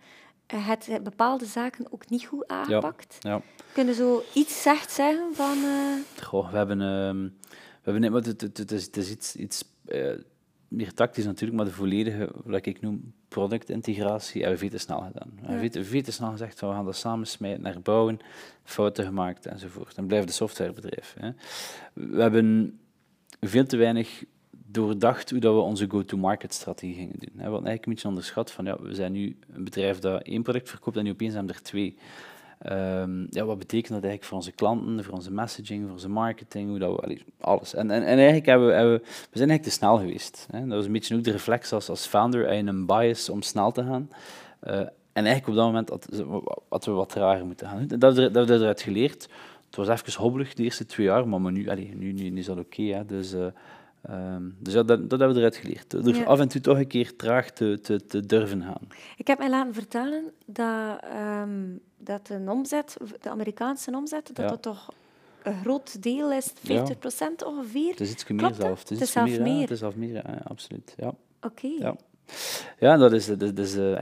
[0.54, 3.16] uh, het bepaalde zaken ook niet goed aangepakt.
[3.20, 3.30] Ja.
[3.30, 3.42] Ja.
[3.72, 5.58] Kunnen zo iets zacht zeggen van...
[5.58, 6.22] Uh...
[6.22, 6.80] Goh, we hebben...
[6.80, 7.30] Uh,
[7.82, 9.36] we hebben het, het, het, het, is iets...
[9.36, 9.64] iets
[10.68, 15.00] meer tactisch natuurlijk, maar de volledige, wat ik noem, productintegratie, hebben we veel te snel
[15.00, 15.32] gedaan.
[15.40, 15.84] We hebben ja.
[15.84, 18.18] veel te snel gezegd, we gaan dat samen smijten naar bouwen,
[18.64, 19.94] fouten gemaakt enzovoort.
[19.94, 21.14] Dan blijft de softwarebedrijf.
[21.18, 21.30] Hè.
[21.92, 22.78] We hebben
[23.40, 27.32] veel te weinig doordacht hoe dat we onze go-to-market strategie gingen doen.
[27.32, 30.42] We hadden eigenlijk een beetje onderschat van, ja, we zijn nu een bedrijf dat één
[30.42, 31.96] product verkoopt en nu opeens hebben we er twee.
[32.68, 36.68] Um, ja, wat betekent dat eigenlijk voor onze klanten, voor onze messaging, voor onze marketing,
[36.68, 37.74] hoe dat we, alles.
[37.74, 40.46] En, en, en eigenlijk hebben we, hebben we, zijn eigenlijk te snel geweest.
[40.50, 40.60] Hè.
[40.66, 43.72] Dat was een beetje ook de reflex als, als founder, en een bias om snel
[43.72, 44.10] te gaan.
[44.64, 44.78] Uh,
[45.12, 45.88] en eigenlijk op dat moment
[46.68, 47.86] hadden we wat trager moeten gaan.
[47.86, 49.28] Dat dat hebben we eruit geleerd.
[49.66, 53.04] Het was even hobbelig de eerste twee jaar, maar, nu, nu, nu, is dat oké.
[53.06, 53.46] Dus uh,
[54.10, 55.92] Um, dus dat, dat, hebben we eruit geleerd.
[55.92, 56.24] Er ja.
[56.24, 58.88] af en toe toch een keer traag te, te, te durven gaan.
[59.16, 61.04] Ik heb mij laten vertellen dat,
[61.42, 64.46] um, dat de omzet, de Amerikaanse omzet, dat ja.
[64.46, 64.92] dat toch
[65.42, 67.32] een groot deel is, 40% ja.
[67.46, 67.90] ongeveer.
[67.90, 68.88] Het is iets meer zelf.
[68.88, 69.42] Het is, meer.
[69.42, 69.60] meer.
[69.60, 70.94] Het is zelf meer, ja, absoluut.
[70.96, 71.06] Ja.
[71.06, 71.66] Oké.
[71.66, 71.76] Okay.
[71.78, 71.96] Ja.
[72.78, 73.98] Ja, dat is, dat, is, uh,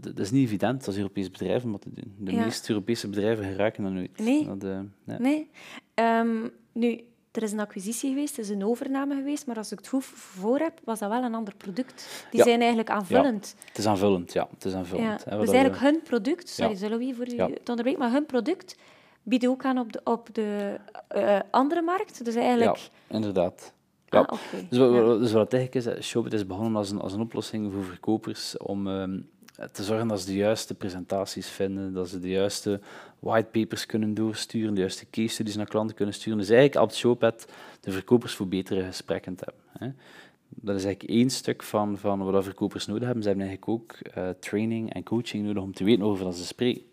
[0.00, 2.14] dat, is niet evident als Europees bedrijf om dat te doen.
[2.18, 2.44] De ja.
[2.44, 4.18] meeste Europese bedrijven geraken dat nooit.
[4.18, 4.44] Nee.
[4.44, 5.18] Dat, uh, nee.
[5.18, 5.50] nee.
[5.94, 7.00] Um, nu,
[7.38, 10.04] er is een acquisitie geweest, er is een overname geweest, maar als ik het goed
[10.04, 12.26] voor heb, was dat wel een ander product.
[12.30, 12.44] Die ja.
[12.44, 13.54] zijn eigenlijk aanvullend.
[13.58, 14.48] Ja, het is aanvullend, ja.
[14.54, 15.24] Het is aanvullend.
[15.28, 15.38] Ja.
[15.38, 18.76] Dus eigenlijk hun product, sorry, zullen we hier voor u te onderbreken, maar hun product
[19.22, 20.76] biedt ook aan op de, op de
[21.16, 22.24] uh, andere markt.
[22.24, 22.76] Dus eigenlijk...
[22.76, 23.72] Ja, inderdaad.
[24.06, 24.18] Ja.
[24.18, 24.66] Ah, okay.
[24.70, 27.72] dus, wat, dus wat het eigenlijk is, Showbit is begonnen als een, als een oplossing
[27.72, 29.28] voor verkopers om um,
[29.72, 32.80] te zorgen dat ze de juiste presentaties vinden, dat ze de juiste
[33.18, 36.38] whitepapers kunnen doorsturen, de juiste case studies naar klanten kunnen sturen.
[36.38, 37.46] Dus eigenlijk helpt Showpad
[37.80, 39.88] de verkopers voor betere gesprekken te hebben.
[39.88, 40.02] Hè.
[40.48, 43.22] Dat is eigenlijk één stuk van, van wat verkopers nodig hebben.
[43.22, 46.44] Ze hebben eigenlijk ook uh, training en coaching nodig om te weten over wat ze
[46.44, 46.87] spreken.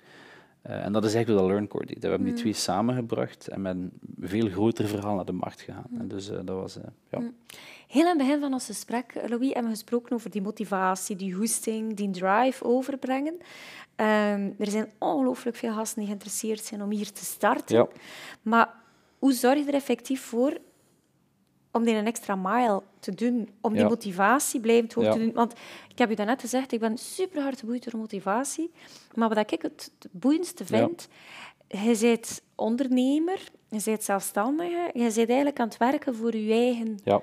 [0.68, 2.02] Uh, en dat is eigenlijk wat LearnCore deed.
[2.02, 2.40] We hebben die Mm.
[2.40, 5.88] twee samengebracht en met een veel groter verhaal naar de markt gegaan.
[6.00, 6.78] En dus uh, dat was,
[7.10, 7.20] ja.
[7.20, 7.36] Mm.
[7.88, 11.34] Heel aan het begin van ons gesprek, Louis, hebben we gesproken over die motivatie, die
[11.34, 13.34] hoesting, die drive overbrengen.
[13.34, 17.76] Um, er zijn ongelooflijk veel gasten die geïnteresseerd zijn om hier te starten.
[17.76, 17.88] Ja.
[18.42, 18.74] Maar
[19.20, 20.58] hoe zorg je er effectief voor
[21.76, 23.88] om die een extra mile te doen, om die Ja.
[23.88, 25.12] motivatie blijvend hoog Ja.
[25.12, 25.32] te doen?
[25.34, 25.54] Want
[25.90, 28.72] ik heb u daarnet gezegd, ik ben super hard geboeid door motivatie.
[29.14, 31.08] Maar wat ik het boeiendste vind,
[31.68, 37.00] je bent ondernemer, je bent zelfstandige, je bent eigenlijk aan het werken voor je eigen
[37.04, 37.22] Ja.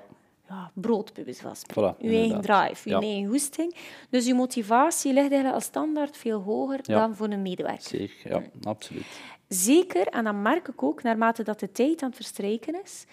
[0.49, 1.95] ja, brood, bij wijze van spreken.
[1.95, 3.75] Voilà, je eigen drive, je eigen goesting.
[4.09, 7.83] Dus je motivatie ligt eigenlijk als standaard veel hoger dan voor een medewerker.
[7.83, 9.05] Zeker, ja, absoluut.
[9.47, 13.05] Zeker, en dan merk ik ook, naarmate dat de tijd aan het verstrijken is,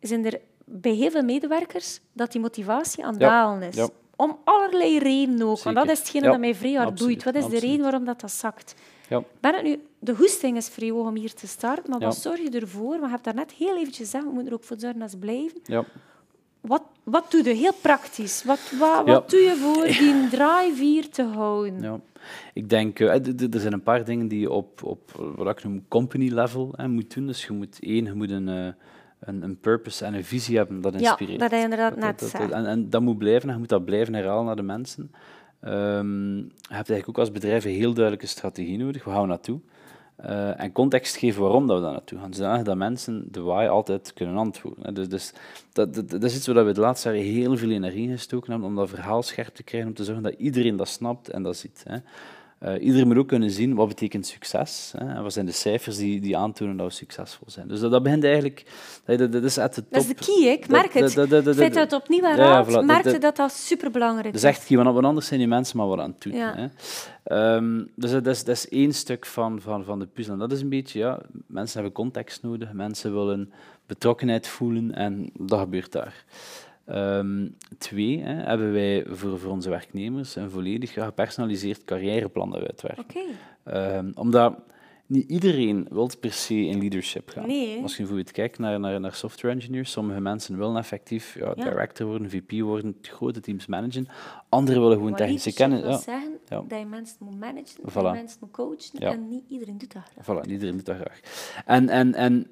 [0.00, 0.40] zijn er
[0.70, 3.74] bij heel veel medewerkers dat die motivatie aan het dalen is.
[3.74, 3.88] Ja.
[4.16, 5.62] Om allerlei redenen ook.
[5.62, 7.24] Want dat is hetgene dat mij vrij hard doet.
[7.24, 8.74] Wat is de reden waarom dat, dat zakt?
[9.08, 9.22] Ja.
[9.40, 12.38] Ben het nu, de hoesting is vrij hoog om hier te starten, maar wat zorg
[12.38, 12.90] je ervoor?
[12.90, 15.18] Maar je hebt daarnet heel eventjes gezegd, we moeten er ook voor zorgen dat ze
[15.18, 15.60] blijven.
[15.64, 15.84] Ja.
[16.60, 18.44] Wat, wat doe je heel praktisch?
[18.44, 21.80] Wat, wat, wat doe je voor die drive hier te houden?
[21.82, 22.00] Ja.
[22.52, 23.12] Ik denk, uh,
[23.54, 26.88] er zijn een paar dingen die je op, op wat ik noem company level hè,
[26.88, 27.26] moet doen.
[27.26, 28.68] Dus je moet één, je moet een, uh,
[29.20, 31.40] een, een, purpose en een visie hebben dat inspireert.
[31.40, 33.68] Ja, dat je inderdaad net dat, dat, en, en, dat moet blijven, en je moet
[33.68, 35.10] dat blijven herhalen naar de mensen.
[35.64, 39.04] Um, je hebt eigenlijk ook als bedrijf een heel duidelijke strategie nodig.
[39.04, 39.60] We gaan naartoe.
[40.24, 42.34] Uh, en context geven waarom dat we daar naartoe gaan.
[42.34, 44.94] Zodanig dat mensen de why altijd kunnen antwoorden.
[44.94, 45.32] Dus, dus
[45.72, 48.50] dat, dat, dat, is iets waar we de laatste jaren heel veel energie in gestoken
[48.50, 51.42] hebben, om dat verhaal scherp te krijgen, om te zorgen dat iedereen dat snapt en
[51.42, 51.84] dat ziet.
[51.88, 51.98] Hè.
[52.62, 55.96] Uh, iedereen moet ook kunnen zien wat betekent succes hè, en wat zijn de cijfers
[55.96, 57.68] die, die aantonen dat we succesvol zijn.
[57.68, 58.64] Dus dat, dat begint eigenlijk...
[59.04, 59.84] Dat, dat is de top.
[59.90, 61.14] Dat is de key, ik merk het.
[61.14, 64.40] Het feit dat het opnieuw herhaalt, ja, merkte dat dat superbelangrijk is.
[64.40, 66.34] Dat is echt key, want anders zijn die mensen maar wat aan het doen.
[66.34, 66.70] Ja.
[67.24, 67.54] Hè.
[67.54, 70.32] Um, dus dat is, dat is één stuk van, van, van de puzzel.
[70.32, 73.52] En dat is een beetje, ja, mensen hebben context nodig, mensen willen
[73.86, 76.24] betrokkenheid voelen en dat gebeurt daar.
[76.88, 82.66] Um, twee, hè, hebben wij voor, voor onze werknemers een volledig gepersonaliseerd carrièreplan dat we
[82.66, 83.04] uitwerken.
[83.64, 83.96] Okay.
[83.96, 84.58] Um, omdat
[85.06, 87.46] niet iedereen wil per se in leadership gaan.
[87.46, 91.54] Nee, Als je bijvoorbeeld kijkt naar, naar, naar software engineers, sommige mensen willen effectief ja,
[91.54, 94.08] director worden, VP worden, grote teams managen.
[94.48, 95.80] Anderen willen gewoon technische kennis.
[95.80, 99.44] Dat wil zeggen dat je mensen moet managen, dat je mensen moet coachen, en niet
[99.48, 100.24] iedereen doet dat graag.
[100.24, 101.20] Voilà, niet iedereen doet dat graag.
[101.66, 102.46] En, en, en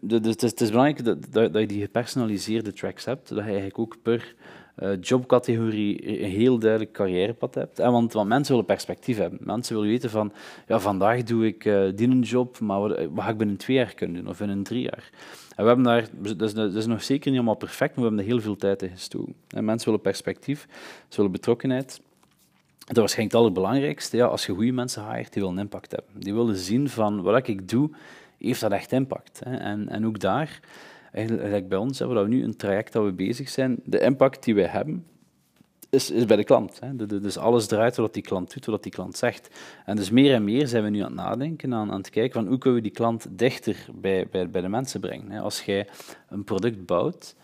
[0.00, 3.78] dus het is, is belangrijk dat, dat, je die gepersonaliseerde tracks hebt, dat je eigenlijk
[3.78, 4.34] ook per
[4.78, 7.78] uh, jobcategorie een heel duidelijk carrièrepad hebt.
[7.78, 9.38] En want, want mensen willen perspectief hebben.
[9.42, 10.32] Mensen willen weten van,
[10.66, 13.76] ja, vandaag doe ik uh, die een job, maar wat, wat ga ik binnen twee
[13.76, 15.10] jaar kunnen doen, of binnen drie jaar?
[15.56, 18.10] En we hebben daar, dat is, dat is nog zeker niet helemaal perfect, maar we
[18.10, 19.34] hebben er heel veel tijd in gestoken.
[19.48, 20.66] En mensen willen perspectief,
[21.08, 22.00] ze willen betrokkenheid.
[22.78, 24.16] Dat is waarschijnlijk het allerbelangrijkste.
[24.16, 26.20] Ja, als je goede mensen hired, die willen impact hebben.
[26.20, 27.90] Die willen zien van, wat ik doe,
[28.46, 29.40] heeft dat echt impact.
[29.44, 29.56] Hè.
[29.56, 30.60] En, en ook daar,
[31.12, 33.80] eigenlijk bij ons, hebben we nu een traject dat we bezig zijn.
[33.84, 35.06] De impact die wij hebben,
[35.90, 36.80] is, is bij de klant.
[36.80, 37.20] Hè.
[37.20, 39.48] dus alles draait wat die klant doet, wat die klant zegt.
[39.84, 42.32] En dus meer en meer zijn we nu aan het nadenken, aan, aan het kijken
[42.32, 45.30] van hoe kunnen we die klant dichter bij, bij, bij de mensen brengen.
[45.30, 45.40] Hè.
[45.40, 45.88] Als jij
[46.28, 47.34] een product bouwt,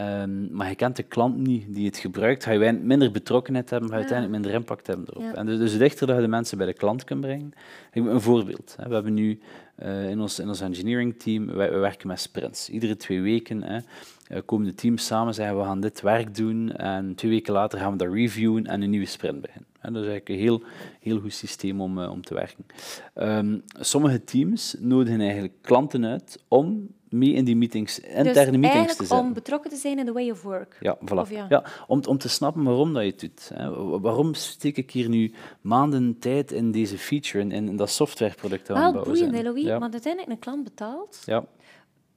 [0.00, 3.88] Um, maar je kent de klant niet die het gebruikt, ga je minder betrokkenheid hebben,
[3.88, 5.34] ga je uiteindelijk minder impact hebben erop.
[5.34, 7.52] En dus, dus dichter dat je de mensen bij de klant kunt brengen.
[7.92, 8.74] Een voorbeeld.
[8.78, 8.88] Hè.
[8.88, 9.38] We hebben nu
[9.82, 12.68] uh, in, ons, in ons engineering team, wij, we werken met sprints.
[12.68, 16.72] Iedere twee weken hè, uh, komen de teams samen, zeggen we gaan dit werk doen
[16.72, 19.67] en twee weken later gaan we dat reviewen en een nieuwe sprint beginnen.
[19.80, 20.62] En dat is eigenlijk een heel,
[21.00, 22.66] heel goed systeem om, uh, om te werken.
[23.14, 28.96] Um, sommige teams nodigen eigenlijk klanten uit om mee in die meetings, interne dus meetings
[28.96, 29.20] te zijn.
[29.20, 30.76] om betrokken te zijn in the way of work.
[30.80, 31.48] Ja, voilà.
[31.48, 31.64] ja.
[31.86, 33.50] om, om te snappen waarom dat je het doet.
[33.54, 33.98] Hè.
[34.00, 38.92] Waarom steek ik hier nu maanden tijd in deze feature, in, in dat softwareproduct aan
[38.92, 39.78] Wel boeiend, Louis, ja.
[39.78, 41.44] want uiteindelijk een klant betaalt ja.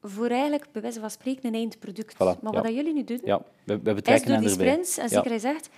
[0.01, 2.13] voor eigenlijk, bij wijze van spreken, een eindproduct.
[2.13, 3.41] Voilà, maar wat dat jullie nu doen, ja.
[3.63, 5.69] we, we betrekken is door die sprints, en zeker hij zegt,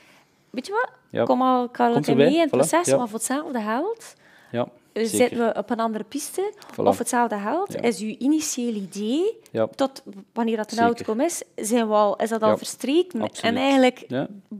[0.54, 4.14] weet je wat, kom al, kan het mee in het proces, maar voor hetzelfde geld...
[4.52, 9.38] Ja zitten we op een andere piste, of hetzelfde geldt, is uw initiële idee,
[9.76, 13.30] tot wanneer dat een outcome is, zijn we al, is dat al verstreken.
[13.42, 14.06] En eigenlijk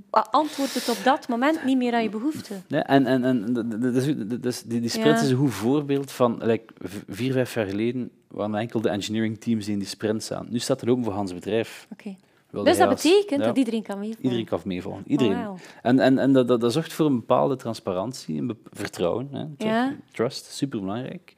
[0.10, 2.54] antwoordt het op dat moment niet meer aan je behoefte.
[2.68, 4.06] Ja, en en, en dus,
[4.42, 6.74] dus, die, die sprint is een goed voorbeeld van, like,
[7.08, 10.48] vier, vijf jaar geleden waren enkel de engineering teams die in die sprint staan.
[10.50, 11.88] Nu staat het open voor Hans bedrijf.
[11.92, 12.18] Okay.
[12.62, 14.24] Dus dat betekent dat iedereen kan meevolgen?
[14.24, 15.04] Iedereen kan meevolgen.
[15.08, 15.48] Iedereen.
[15.48, 19.28] Oh, En, en, en dat, dat, dat, zorgt voor een bepaalde transparantie, een vertrouwen.
[19.32, 19.66] Hè.
[19.66, 19.96] Ja.
[20.12, 21.34] Trust, superbelangrijk.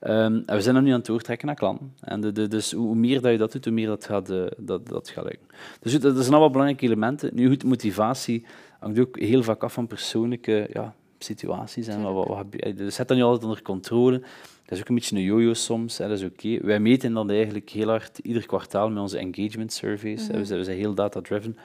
[0.00, 1.94] Um, en we zijn dan nu aan het doortrekken naar klanten.
[2.00, 4.46] En de, de, dus hoe meer dat je dat doet, hoe meer dat gaat, uh,
[4.56, 5.46] dat, dat gaat lukken.
[5.80, 7.30] Dus dat zijn allemaal belangrijke elementen.
[7.34, 8.44] Nu goed, motivatie
[8.78, 11.86] hangt ook heel vaak af van persoonlijke ja, situaties.
[11.86, 14.22] En wat, wat, wat, dus zet dat niet altijd onder controle.
[14.64, 16.58] Dat is ook een beetje een yo-yo soms, hè, dat is oké.
[16.66, 20.28] Wij meten dan eigenlijk heel hard ieder kwartaal met onze engagement surveys.
[20.28, 20.38] Mhm.
[20.38, 21.56] we, zijn, we, zijn, heel data-driven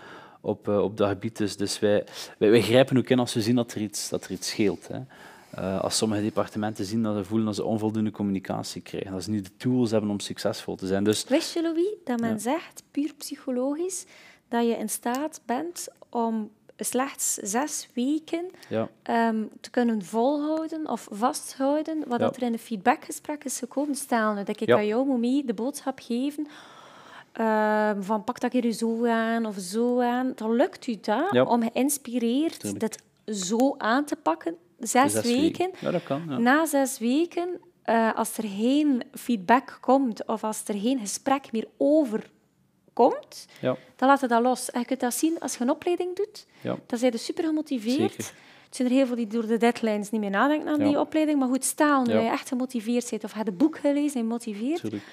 [0.42, 1.38] op, uh, op dat gebied.
[1.38, 2.04] Dus, dus wij,
[2.38, 4.88] wij, wij, grijpen ook in als we zien dat er iets, dat er iets scheelt.
[4.88, 5.00] Hè.
[5.58, 9.32] Uh, als sommige departementen zien dat ze voelen dat ze onvoldoende communicatie krijgen, dat ze
[9.32, 11.04] niet de tools hebben om succesvol te zijn.
[11.04, 14.06] Dus, Wist je, Louis, dat men zegt, puur psychologisch,
[14.48, 16.50] dat je in staat bent om
[16.86, 18.90] slechts zes weken ja.
[19.30, 22.32] um, te kunnen volhouden of vasthouden wat ja.
[22.32, 23.96] er in de feedbackgesprek is gekomen.
[23.96, 26.48] Stel nu dat ik aan jou moet mee de boodschap geven
[27.40, 30.32] um, van pak dat hier zo aan of zo aan.
[30.36, 32.80] Dan lukt u dat om geïnspireerd Tuurlijk.
[32.80, 33.04] dit
[33.48, 34.56] zo aan te pakken.
[34.80, 35.72] Zes, zes weken.
[35.82, 37.50] Dat kan, Na zes weken,
[37.86, 42.30] uh, als er geen feedback komt of als er geen gesprek meer over
[43.00, 43.76] overkomt, Ja.
[43.96, 44.72] dan laat je dat los.
[44.72, 46.46] En je kunt dat zien als je een opleiding doet.
[46.62, 46.78] Ja.
[46.86, 48.12] Dan zijn je super gemotiveerd.
[48.12, 48.32] Zeker.
[48.66, 50.86] Het zijn er heel veel die door de deadlines niet meer nadenken aan Ja.
[50.88, 51.40] die opleiding.
[51.40, 54.80] Maar goed, staan, dat je echt gemotiveerd bent of je een boek gelezen en motiveert.
[54.82, 55.04] Tuurlijk.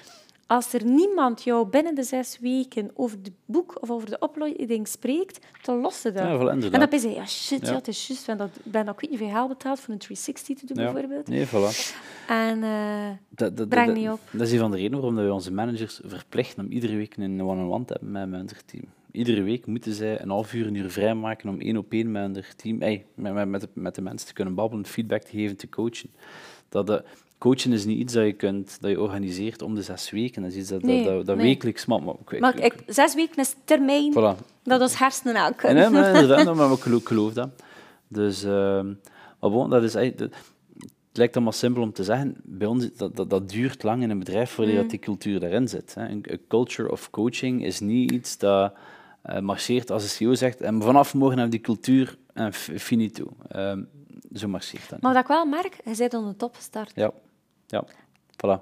[0.47, 4.87] Als er niemand jou binnen de zes weken over het boek of over de opleiding
[4.87, 6.23] spreekt, dan lost je dat.
[6.23, 7.73] Ja, voilà, en dan ben je, ja shit, ja.
[7.73, 8.25] Het is juist.
[8.25, 10.91] Ben dat, ben dat ik weet niet veel betaald voor een 360 te doen, Ja.
[10.91, 11.27] bijvoorbeeld.
[11.27, 11.95] Nee, voilà.
[12.27, 14.19] En eh, Dat, dat, Breng dat- niet op.
[14.31, 17.41] Dat is een van de redenen waarom we onze managers verplichten om iedere week een
[17.43, 18.83] one-on-one te hebben met, hun team.
[19.11, 22.35] Iedere week moeten zij een half uur, een uur vrijmaken om één op één met
[22.35, 25.57] hun team, met, met, met, de, met de mensen te kunnen babbelen, feedback te geven,
[25.57, 26.09] te coachen.
[26.69, 27.03] Dat, de,
[27.37, 30.41] coachen is niet iets dat je, kunt, dat je organiseert om de zes weken.
[30.41, 31.45] Dat is iets dat, Nee, dat, dat, dat nee.
[31.45, 31.85] wekelijks...
[31.85, 34.45] Maar, maar, ik- maar ik, zes weken is termijn voilà.
[34.63, 35.83] dat ons hersenen aan En, kunnen.
[35.83, 37.49] hè, maar inderdaad, maar ik geloof, dat.
[38.07, 38.85] Dus, ehm,
[39.39, 40.33] maar bon, dat is eigenlijk...
[40.77, 42.35] het lijkt allemaal simpel om te zeggen.
[42.43, 44.87] Bij ons, dat, dat, dat duurt lang in een bedrijf voordat Mm.
[44.87, 45.95] die cultuur daarin zit.
[45.95, 46.07] Hè.
[46.09, 48.73] Een, een culture of coaching is niet iets dat
[49.21, 52.69] eh, marcheert als de CEO zegt en vanaf morgen hebben we die cultuur en f-
[52.77, 53.27] finito.
[53.49, 53.81] Ehm,
[54.33, 56.91] zo marcheert dat Maar wat ik wel merk, je bent aan de top gestart.
[56.95, 57.11] Ja,
[57.67, 57.85] ja.
[58.31, 58.61] Voilà.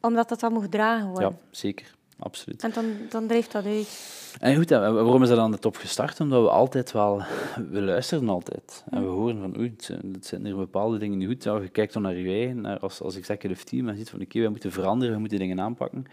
[0.00, 1.28] Omdat dat dan moet dragen worden.
[1.28, 1.94] Ja, zeker.
[2.18, 2.62] Absoluut.
[2.62, 4.24] En dan, dan drijft dat uit.
[4.40, 6.20] En goed, en waarom is dat aan de top gestart?
[6.20, 7.22] Omdat we altijd wel...
[7.70, 8.84] We luisteren altijd.
[8.90, 9.74] En we horen van, oei,
[10.12, 11.42] het zijn, hier bepaalde dingen niet goed.
[11.42, 14.20] Ja, je kijkt dan naar je eigen, naar als, als executive team, en ziet van,
[14.20, 16.04] oké, we moeten veranderen, we moeten dingen aanpakken.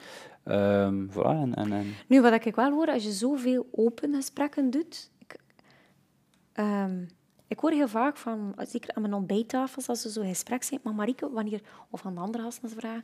[0.43, 4.69] Ehm voilà, en, en, en Nu, wat ik wel hoor, als je zoveel open gesprekken
[4.69, 5.11] doet...
[5.19, 5.35] Ik,
[6.53, 7.05] ehm,
[7.53, 10.79] ik hoor heel vaak van, zeker aan mijn ontbijttafels, als ze zo in gesprek zijn,
[10.83, 11.61] maar Marieke, wanneer...
[11.89, 13.03] Of aan de andere gasten vragen,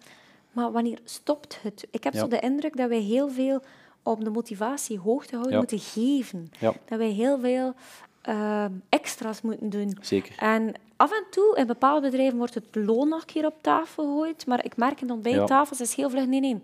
[0.51, 1.87] maar wanneer stopt het?
[1.91, 2.19] Ik heb Ja.
[2.19, 3.61] zo de indruk dat wij heel veel
[4.03, 5.57] op de motivatie hoog te houden Ja.
[5.59, 6.51] moeten geven.
[6.59, 6.73] Ja.
[6.85, 7.73] Dat wij heel veel
[8.21, 9.97] ehm, extra's moeten doen.
[10.01, 10.35] zeker.
[10.37, 14.03] En af en toe, in bepaalde bedrijven, wordt het loon nog een keer op tafel
[14.05, 14.45] gegooid.
[14.45, 16.61] Maar ik merk in de ontbijttafels is heel vlug, nee, nee.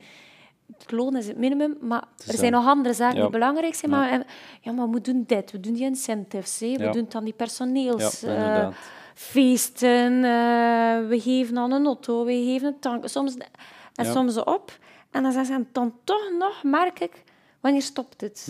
[0.77, 3.21] Het loon is het minimum, maar er zijn nog andere zaken Ja.
[3.21, 3.91] die belangrijk zijn.
[3.91, 3.97] Ja.
[3.97, 4.19] Maar, eh,
[4.61, 6.91] ja, maar we doen dit, we doen die incentives, we Ja.
[6.91, 8.23] doen dan die Ja, personeels...
[8.23, 8.67] eh, eh,
[11.07, 13.07] we geven aan een auto, we geven een tank.
[13.07, 13.35] Soms,
[13.95, 14.77] en soms op.
[15.11, 17.23] En dan zeggen ze dan toch nog, merk ik,
[17.59, 18.47] wanneer stopt het?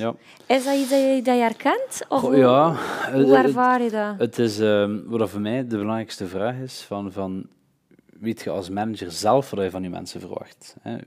[0.48, 2.02] Is dat iets dat je, dat je herkent?
[2.10, 2.76] Of Goh, ja,
[3.14, 4.14] hoe ervaar je dat?
[4.18, 7.46] Het is, ehm, wat voor mij de belangrijkste vraag is, van, van
[8.20, 10.76] weet je als manager zelf wat je van je mensen verwacht?
[10.82, 10.98] Hè?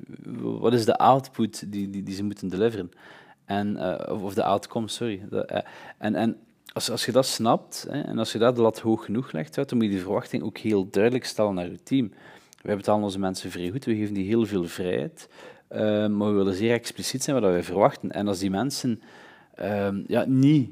[0.40, 2.90] Wat is de output die, die, ze moeten deliveren?
[3.44, 5.22] En, eh, of, de outcome, sorry.
[5.30, 5.62] De, eh,
[5.98, 6.36] en en
[6.72, 9.54] als, als je dat snapt, hè, en als je dat de lat hoog genoeg legt,
[9.54, 12.12] dan moet je die verwachting ook heel duidelijk stellen naar je team.
[12.62, 15.28] Wij betalen onze mensen vrij goed, we geven die heel veel vrijheid,
[15.68, 18.10] eh, maar we willen zeer expliciet zijn wat wij verwachten.
[18.10, 19.02] En als die mensen
[19.54, 20.70] ehm, ja, niet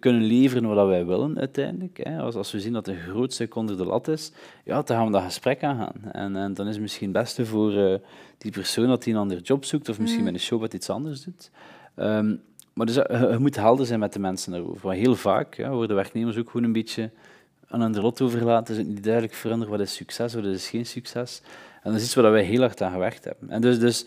[0.00, 2.00] kunnen leveren wat wij willen uiteindelijk.
[2.02, 2.18] Hè.
[2.18, 4.32] Als, als we zien dat een groot stuk onder de lat is,
[4.64, 6.12] ja, dan gaan we dat gesprek aangaan.
[6.12, 7.98] En, en dan is het misschien het beste voor eh,
[8.38, 10.90] die persoon dat hij een andere job zoekt, of misschien met een show wat iets
[10.90, 11.50] anders doet.
[11.94, 12.34] Ehm,
[12.72, 14.80] maar dus, eh, je, je moet helder zijn met de mensen daarover.
[14.82, 17.10] Want heel vaak ja, worden werknemers ook gewoon een beetje
[17.68, 18.74] aan hun lot overgelaten.
[18.74, 21.42] Is het niet duidelijk hen wat is succes, wat is geen succes.
[21.82, 23.50] En dat is iets waar wij heel hard aan gewerkt hebben.
[23.50, 24.06] En dus, dus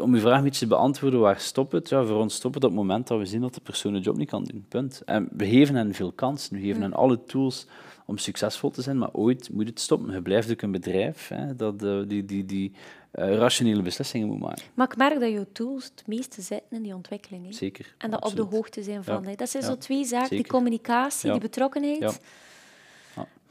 [0.00, 1.88] om uw vraag een beetje te beantwoorden, waar stopt het?
[1.88, 3.98] Ja, voor ons stopt het op het moment dat we zien dat de persoon de
[4.00, 4.64] job niet kan doen.
[4.68, 5.02] Punt.
[5.04, 6.54] En we geven hen veel kansen.
[6.56, 7.66] We geven hen alle tools
[8.06, 10.12] om succesvol te zijn, maar ooit moet het stoppen.
[10.12, 12.72] Je blijft ook een bedrijf hè, dat eh, die, die, die
[13.10, 14.62] eh, rationele beslissingen moet maken.
[14.74, 17.44] Maar ik merk dat jouw tools het meeste zitten in die ontwikkeling.
[17.46, 17.52] hè.
[17.52, 17.94] Zeker.
[17.98, 19.22] En dat op de hoogte zijn van.
[19.22, 19.28] Ja.
[19.28, 19.34] hè.
[19.34, 19.68] Dat zijn Ja.
[19.68, 22.20] zo twee zaken, die communicatie, die betrokkenheid.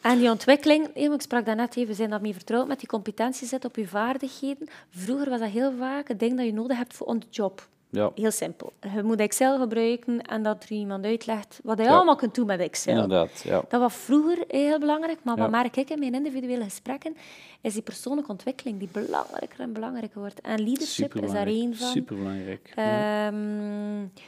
[0.04, 3.70] En die ontwikkeling, ik sprak daarnet even, we zijn daarmee vertrouwd met die competentie zitten
[3.70, 4.68] op je vaardigheden.
[4.90, 7.68] Vroeger was dat heel vaak het ding dat je nodig hebt voor on the job.
[7.90, 8.74] Ja, Heel simpel.
[8.96, 11.90] Je moet Excel gebruiken en dat er iemand uitlegt wat je Ja.
[11.90, 12.94] allemaal kunt doen met Excel.
[12.94, 13.42] inderdaad.
[13.44, 13.64] Ja.
[13.70, 17.16] Dat was vroeger heel belangrijk, maar wat merk ik in mijn individuele gesprekken,
[17.62, 20.42] is die persoonlijke ontwikkeling die belangrijker en belangrijker wordt.
[20.42, 21.88] En leadership is daar één van.
[21.88, 22.72] Superbelangrijk.
[22.76, 24.22] T-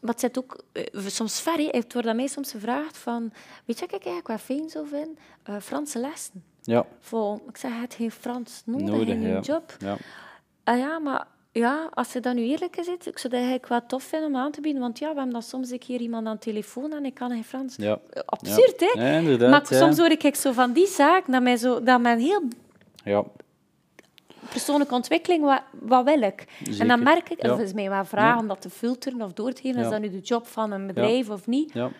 [0.00, 1.58] maar het zit ook eh, soms ver.
[1.58, 3.32] Het wordt aan mij soms gevraagd van...
[3.64, 5.18] Weet je wat ik eigenlijk wel fijn zou vinden?
[5.42, 6.44] Eh, Franse lessen.
[6.62, 9.08] ja, Voor, ik zeg, het geen Frans nodig, nodig.
[9.08, 9.40] in je ja.
[9.40, 9.76] job.
[9.78, 9.96] Ja.
[10.64, 13.86] Ah ja, maar ja, als je dan nu eerlijk is, ik zou dat eigenlijk wel
[13.86, 14.80] tof vinden om aan te bieden.
[14.80, 17.30] Want ja, we hebben dan soms een keer iemand aan de telefoon en ik kan
[17.30, 17.76] geen Frans.
[17.76, 17.98] Ja.
[18.10, 19.20] Eh, Absurd, hè?
[19.20, 22.42] Ja, maar soms hoor ik zo van die zaak dat, mij zo, dat men heel
[23.04, 23.24] Ja,
[24.50, 26.44] persoonlijke ontwikkeling, wat, wat wil ik?
[26.78, 29.52] En dan merk ik, of is mij wel vraag om dat te filteren of door
[29.52, 31.72] te geven, is dat nu de job van een bedrijf of niet?
[31.72, 31.90] ja.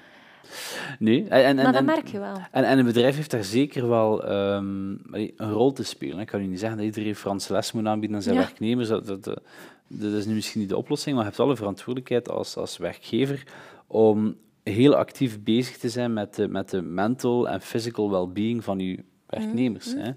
[0.98, 2.36] Nee, en, en, Maar dat en- merk je wel.
[2.50, 6.18] En, en een bedrijf heeft daar zeker wel ehm, een rol te spelen.
[6.18, 8.40] Ik kan u niet zeggen dat iedereen Franse les moet aanbieden aan zijn Ja.
[8.40, 8.88] werknemers.
[8.88, 9.40] Dat, dat, dat,
[9.86, 12.76] dat is nu misschien niet de oplossing, maar je hebt wel een verantwoordelijkheid als, als
[12.76, 13.42] werkgever
[13.86, 18.78] om heel actief bezig te zijn met de, met de mental en physical well-being van
[18.78, 19.92] je werknemers.
[19.92, 20.10] Hm, hè.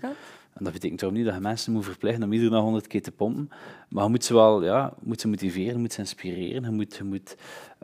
[0.58, 3.01] En dat betekent toch niet dat je mensen moet verplichten om iedere dag 100 keer
[3.01, 3.49] te pompen.
[3.89, 6.64] Maar je moet ze wel ja, moet ze motiveren, je moet ze inspireren.
[6.64, 7.36] Je moet, je moet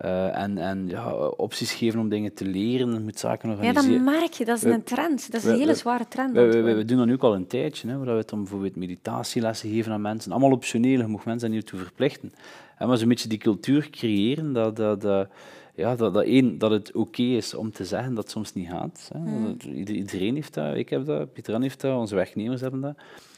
[0.03, 2.93] uh, en, en ja, opties geven om dingen te leren.
[2.93, 3.91] Je moet zaken organiseren.
[3.91, 4.45] Ja, dat merk je.
[4.45, 5.31] Dat is een trend.
[5.31, 6.33] Dat is een hele zware trend.
[6.33, 7.87] We, we, we, doen dat nu ook al een tijdje.
[7.87, 10.31] Hè, waar we het om bijvoorbeeld meditatielessen geven aan mensen.
[10.31, 10.99] Allemaal optioneel.
[10.99, 12.33] Je moet mensen daar niet toe verplichten.
[12.77, 14.75] En maar zo'n beetje die cultuur creëren dat...
[14.75, 15.27] dat, dat
[15.75, 18.69] ja, dat, dat, één, dat het oké is om te zeggen dat het soms niet
[18.69, 19.09] gaat.
[19.13, 19.19] Hè.
[19.19, 19.57] Mm.
[19.75, 22.97] Iedereen heeft dat, ik heb dat, Pieter heeft dat, onze werknemers hebben dat.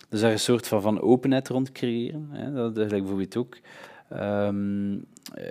[0.09, 2.27] Dus daar een soort van, van openheid rond creëren.
[2.31, 2.53] Hè.
[2.53, 3.57] Dat is bijvoorbeeld ook.
[4.13, 5.05] Um,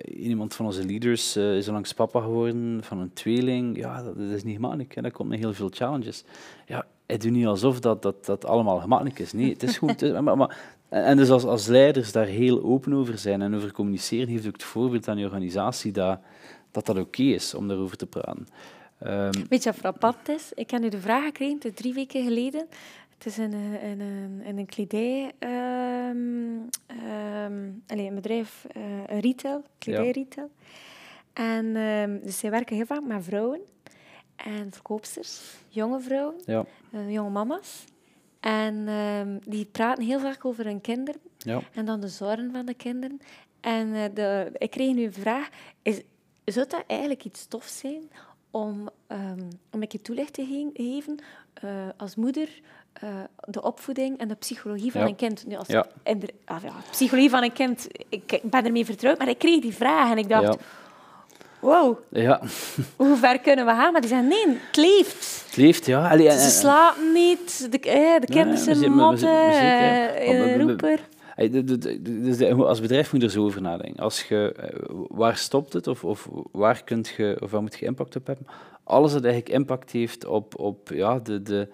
[0.05, 3.77] iemand van onze leaders uh, is onlangs papa geworden van een tweeling.
[3.77, 4.95] Ja, dat, dat is niet gemakkelijk.
[4.95, 5.03] Hè.
[5.03, 6.25] Dat komt met heel veel challenges.
[6.67, 9.33] Ja, het doet niet alsof dat, dat, dat allemaal gemakkelijk is.
[9.33, 10.13] Nee, het is goed.
[10.23, 14.29] maar, maar, en dus als, als leiders daar heel open over zijn en over communiceren,
[14.29, 16.19] heeft ook het voorbeeld aan je organisatie dat
[16.75, 18.47] dat dat oké is om daarover te praten.
[19.07, 20.53] Um, Weet je wat frappant is?
[20.55, 22.67] Ik heb nu de vraag gekregen, drie weken geleden.
[23.19, 25.33] Het is een, een, een, een kledij...
[25.39, 26.69] Um,
[27.49, 30.51] um, allez, een bedrijf, uh, een retail, kledijretail.
[31.35, 31.59] Ja.
[31.59, 31.73] En
[32.23, 33.61] dus zij werken heel vaak met vrouwen
[34.37, 36.65] en verkoopsters, jonge vrouwen, ja.
[36.91, 37.85] uh, jonge mama's.
[38.41, 38.89] En
[39.47, 41.61] die praten heel vaak over hun kinderen ja.
[41.73, 43.21] en dan de zorgen van de kinderen.
[43.61, 45.49] En de, ik kreeg nu een vraag,
[45.83, 46.03] is,
[46.53, 48.11] zou dat eigenlijk iets tof zijn
[48.51, 51.19] om, um, om een keer toelicht te geven
[51.65, 52.49] uh, als moeder
[53.05, 53.11] uh,
[53.45, 55.47] de opvoeding en de psychologie van een kind.
[55.47, 55.87] Nu, als ja.
[56.03, 59.75] de, ah, ja, psychologie van een kind, ik, ben ermee vertrouwd, maar ik kreeg die
[59.75, 60.57] vraag en ik dacht,
[61.61, 62.41] wow, ja.
[62.97, 63.93] hoe ver kunnen we gaan?
[63.93, 65.43] Maar die zeggen, nee, het leeft.
[65.47, 66.09] Het leeft, ja.
[66.09, 71.01] Allee, Ze slapen niet, de, eh, de kinderen zijn motten, roeper.
[72.57, 74.03] Als bedrijf moet je er zo over nadenken.
[74.03, 77.87] Als je, eh, waar stopt het of, of, waar, kunt je, of waar moet je
[77.87, 78.47] impact op hebben?
[78.85, 81.69] Alles dat eigenlijk impact heeft op, op ja, de, de,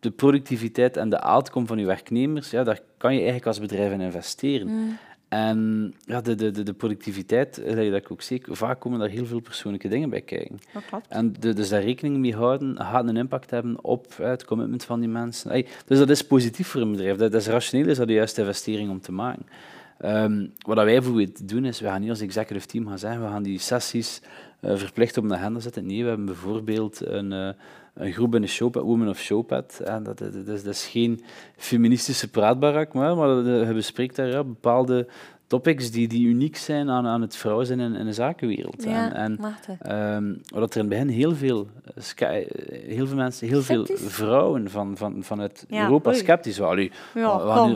[0.00, 3.92] de, productiviteit en de outcome van je werknemers, ja, daar kan je eigenlijk als bedrijf
[3.92, 4.68] in investeren.
[4.68, 4.98] Mm.
[5.28, 9.40] En ja, de, de, de productiviteit, dat ik ook zeker, vaak komen daar heel veel
[9.40, 10.58] persoonlijke dingen bij kijken.
[10.72, 11.06] Dat klopt.
[11.08, 15.00] En de, dus daar rekening mee houden, gaat een impact hebben op het commitment van
[15.00, 15.64] die mensen.
[15.86, 17.16] dus dat is positief voor een bedrijf.
[17.16, 19.46] Dat, dat is rationeel, is dat de juiste investering om te maken.
[20.04, 23.28] Um, wat wij bijvoorbeeld doen, is we gaan niet als executive team gaan zeggen, we
[23.28, 24.22] gaan die sessies
[24.60, 25.86] uh, verplicht op de agenda zetten.
[25.86, 27.48] Nee, we hebben bijvoorbeeld een, uh,
[27.98, 29.80] een groep in de Showpad, Women of Showpad.
[29.84, 31.22] En dat, dat, dat, is, dat is geen
[31.56, 35.06] feministische praatbarak, maar, maar we bespreekt daar ja, bepaalde
[35.48, 38.82] topics die, die uniek zijn aan, aan het vrouw zijn in, in de zakenwereld.
[38.82, 39.38] Ja, en
[39.82, 41.66] en um, wat er in het begin heel veel,
[42.86, 46.18] heel veel mensen, heel veel vrouwen van, van, vanuit ja, Europa oei.
[46.18, 46.90] sceptisch waren.
[47.14, 47.66] Ja,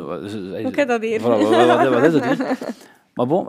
[0.62, 1.20] Hoe kan dat hier?
[1.20, 2.58] Wat, wat, wat, is het?
[3.14, 3.48] Maar bon,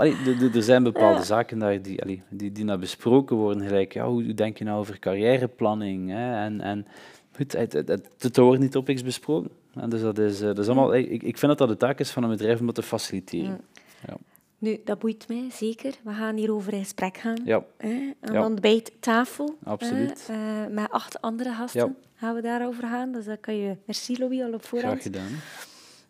[0.53, 3.63] er zijn bepaalde zaken daar die, die, die naar besproken worden.
[3.63, 6.09] Gelijk, ja, hoe denk je nou over carrièreplanning?
[6.09, 6.43] Hè?
[6.43, 6.87] En, en
[7.35, 7.73] goed, het,
[8.17, 9.51] het, wordt niet op iets besproken.
[9.73, 11.99] En dus dat is, eh, dat is allemaal, ik, ik vind dat dat de taak
[11.99, 13.61] is van een bedrijf om dat te faciliteren.
[14.07, 14.17] Ja.
[14.57, 15.93] Nu, dat boeit mij zeker.
[16.03, 17.37] We gaan hierover in gesprek gaan.
[17.45, 17.63] Ja.
[17.77, 18.11] Hè?
[18.19, 19.57] En dan bij tafel.
[19.63, 20.27] Absoluut.
[20.31, 20.37] Uh,
[20.69, 23.11] met acht andere gasten gaan we daarover gaan.
[23.11, 23.77] Dus dan kan je...
[23.85, 25.01] Merci, Louis, al op voorhand.
[25.01, 25.39] Graag gedaan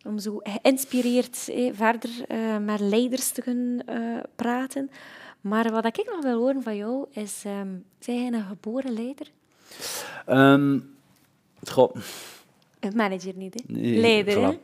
[0.04, 4.90] om zo geïnspireerd eh, verder uh, met leiders te kunnen uh, praten.
[5.42, 9.28] Maar wat ik nog wil horen van jou is, um, zijn jij een geboren leider?
[10.30, 10.96] Um,
[11.64, 11.96] goh.
[12.80, 13.74] Een manager niet, hè?
[13.74, 14.58] Nee, leider, hè?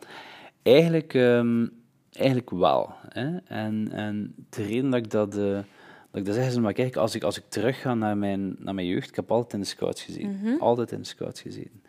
[0.62, 1.72] Eigenlijk, um,
[2.12, 2.94] eigenlijk wel.
[3.10, 3.38] Hè?
[3.38, 5.66] En, en de reden dat ik dat, uh, dat,
[6.14, 8.74] ik dat zeg is omdat kijk, als ik, als ik terug ga naar mijn, naar
[8.74, 10.30] mijn jeugd, ik heb altijd in de scouts gezien.
[10.30, 10.62] Mm -hmm.
[10.62, 11.82] Altijd in de scouts gezien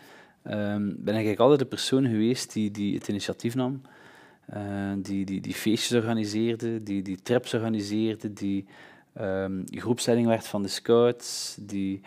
[0.44, 3.80] um, ben ik altijd de persoon geweest die, die het initiatief nam,
[4.54, 8.66] uh, die, die, die feestjes organiseerde, die, die trips organiseerde, die
[9.20, 12.00] um, groepsleiding werd van de scouts, die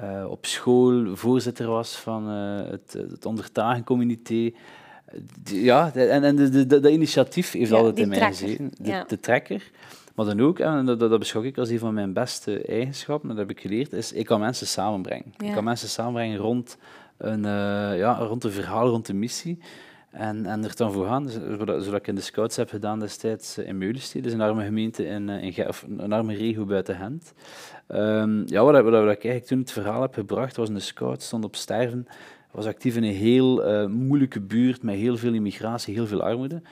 [0.00, 4.50] uh, op school voorzitter was van uh, het, het ondertagencomité.
[5.44, 8.70] Ja, en, en de, de, de, de initiatief heeft ja, altijd in mij gezeten.
[8.78, 9.04] De, ja.
[9.04, 9.70] de trekker.
[10.14, 13.38] Maar dan ook, en dat, dat beschouw ik als een van mijn beste eigenschappen, dat
[13.38, 15.34] heb ik geleerd, is ik kan mensen samenbrengen.
[15.36, 15.46] Ja.
[15.46, 16.76] Ik kan mensen samenbrengen rond
[17.18, 19.58] een, uh, ja, rond een verhaal, rond de missie.
[20.10, 23.58] En, en er dan voor gaan, zodat, zodat ik in de scouts heb gedaan destijds
[23.58, 27.32] in Meulenstede, dus een arme gemeente in, eh, een arme regio buiten Gent.
[27.88, 31.26] Um, ja, wat, wat, wat, ik eigenlijk toen het verhaal heb gebracht, was de scouts,
[31.26, 32.06] stond op sterven,
[32.50, 36.62] was actief in een heel moeilijke buurt met heel veel immigratie, heel veel armoede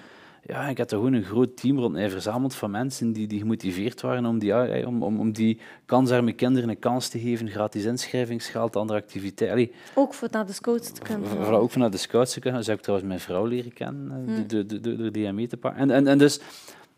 [0.46, 3.38] ja, ik had er gewoon een groot team rond mij verzameld van mensen die, die
[3.38, 7.48] gemotiveerd waren om die, ja, om, om, om die kansarme kinderen een kans te geven,
[7.48, 9.74] gratis inschrijvingsgeld, andere activiteiten.
[9.94, 11.54] Ook voor naar de scouts te kunnen gaan.
[11.54, 12.64] Ook voor naar de scouts te kunnen.
[12.64, 14.46] Zou ik trouwens mijn vrouw leren kennen, hmm.
[14.46, 15.80] door de, die mee te pakken.
[15.80, 16.40] En, en, en dus,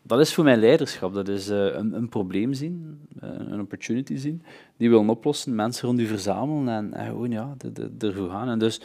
[0.01, 1.13] dat is voor mij leiderschap.
[1.13, 4.43] Dat is uh, een, een probleem zien, uh, een opportunity zien,
[4.77, 7.55] die willen oplossen, mensen rond u verzamelen en, en gewoon ja,
[7.99, 8.49] ervoor gaan.
[8.49, 8.81] En dus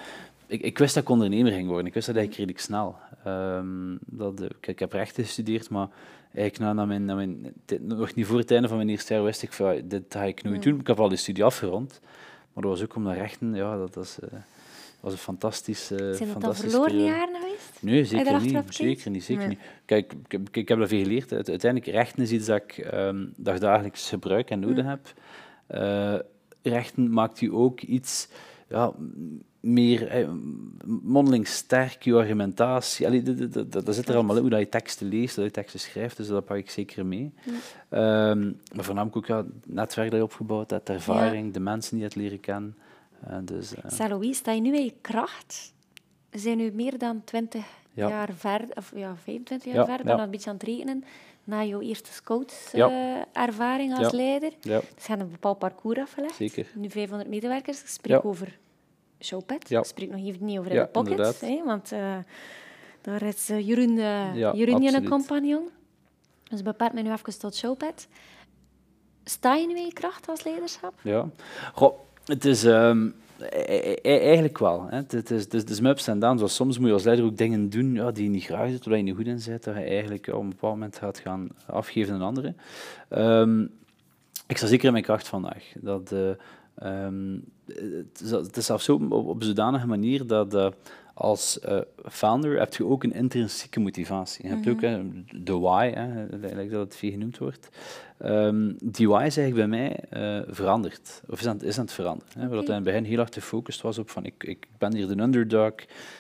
[0.47, 1.87] ik, ik, wist dat ik ondernemer ging worden.
[1.87, 2.97] Ik wist dat eigenlijk redelijk snel.
[3.27, 5.89] Um, dat, ik, ik, heb rechten gestudeerd, maar
[6.35, 9.43] eigenlijk na, mijn, na mijn, nog niet voor het einde van mijn eerste jaar wist
[9.43, 10.81] ik van, dit ga ik nooit doen.
[10.81, 12.01] Ik heb al die studie afgerond,
[12.53, 14.39] maar dat was ook om de rechten, ja, dat was, uh,
[15.01, 17.79] was een fantastisch uh, Zijn het al verloren jaren geweest?
[17.81, 18.75] Nee, zeker niet.
[18.75, 19.59] Zeker niet, zeker niet.
[19.85, 21.33] Kijk, ik, ik, heb dat veel geleerd.
[21.33, 25.12] Uiteindelijk, rechten is iets dat ik um, dagdagelijks gebruik en nodig heb.
[25.70, 26.18] Uh,
[26.62, 28.29] rechten maakt u ook iets
[28.68, 28.93] ja,
[29.65, 30.29] meer eh,
[31.03, 33.07] mondeling sterk, je argumentatie.
[33.07, 35.51] Allee, dat, dat, dat, zit er allemaal in, hoe dat je teksten leest, hoe je
[35.51, 37.33] teksten schrijft, dus dat pak ik zeker mee.
[37.91, 38.31] Ja.
[38.31, 42.01] Um, maar voornamelijk ook ja, het netwerk dat je opgebouwd hebt, ervaring, de mensen die
[42.01, 42.77] je het leren kennen.
[43.29, 44.33] Uh, dus, uh.
[44.33, 45.73] Sta je nu in je kracht?
[46.31, 50.31] We zijn nu meer dan 20 jaar verder, of ja, 25 jaar verder, ben een
[50.31, 51.05] beetje aan het rekenen,
[51.45, 54.53] na jouw eerste scoutservaring uh, als leider.
[54.61, 54.81] Ja.
[54.95, 56.35] Dus je hebt een bepaald parcours afgelegd.
[56.35, 56.67] Zeker.
[56.75, 57.81] Nu 500 medewerkers.
[57.81, 58.59] Ik spreek over
[59.21, 59.69] Showpad.
[59.69, 59.79] Ja.
[59.79, 62.17] Ik spreek nog even niet over ja, de pocket, hè, want uh,
[63.01, 65.69] daar is uh, Jeroen, uh, ja, Jeroen een compagnon.
[66.51, 68.09] Dus beperk me nu even tot Showpad.
[69.25, 70.95] Sta je nu in je kracht als leiderschap?
[71.03, 71.29] Ja.
[71.75, 72.65] Goh, het is...
[72.65, 73.15] Um,
[74.03, 74.87] eigenlijk wel.
[74.89, 74.97] Hè.
[74.97, 76.55] Het, is, het, is, ups en downs.
[76.55, 78.97] Soms moet je als leider ook dingen doen ja, die je niet graag doet, waar
[78.97, 82.15] je niet goed in bent, dat je eigenlijk op een bepaald moment gaat gaan afgeven
[82.15, 82.57] aan anderen.
[83.11, 83.71] Um,
[84.47, 85.73] ik sta zeker in mijn kracht vandaag.
[85.81, 86.31] Dat, uh,
[86.83, 90.69] Um, het, is, zelfs zo op, op zodanige manier dat uh,
[91.15, 94.47] als uh, founder heb je ook een intrinsieke motivatie.
[94.47, 95.01] Je hebt ook uh,
[95.43, 97.69] de why, hè, dat het veel genoemd wordt.
[98.25, 100.01] Um, die why is eigenlijk bij mij
[100.49, 102.33] veranderd, of is aan, is aan het veranderen.
[102.39, 102.57] Hè, okay.
[102.57, 105.23] Wat in het begin heel erg gefocust was op van ik, ik ben hier de
[105.23, 105.73] underdog,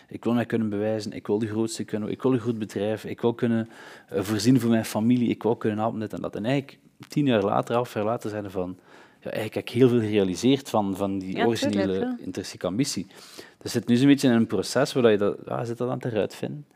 [0.08, 3.04] ik wil mij kunnen bewijzen, ik wil de grootste kunnen, ik wil een goed bedrijf,
[3.04, 3.68] ik wil kunnen
[4.10, 6.36] voorzien voor mijn familie, ik wil kunnen helpen dit en dat.
[6.36, 6.78] En eigenlijk
[7.08, 8.82] tien jaar later, elf jaar later zijn van ja,
[9.24, 13.06] eigenlijk heel veel gerealiseerd van, van die originele intrinsieke ambitie.
[13.58, 15.98] Dus zit nu zo'n beetje in een proces waar je dat, ja, zit dat aan
[16.00, 16.66] het uitvinden.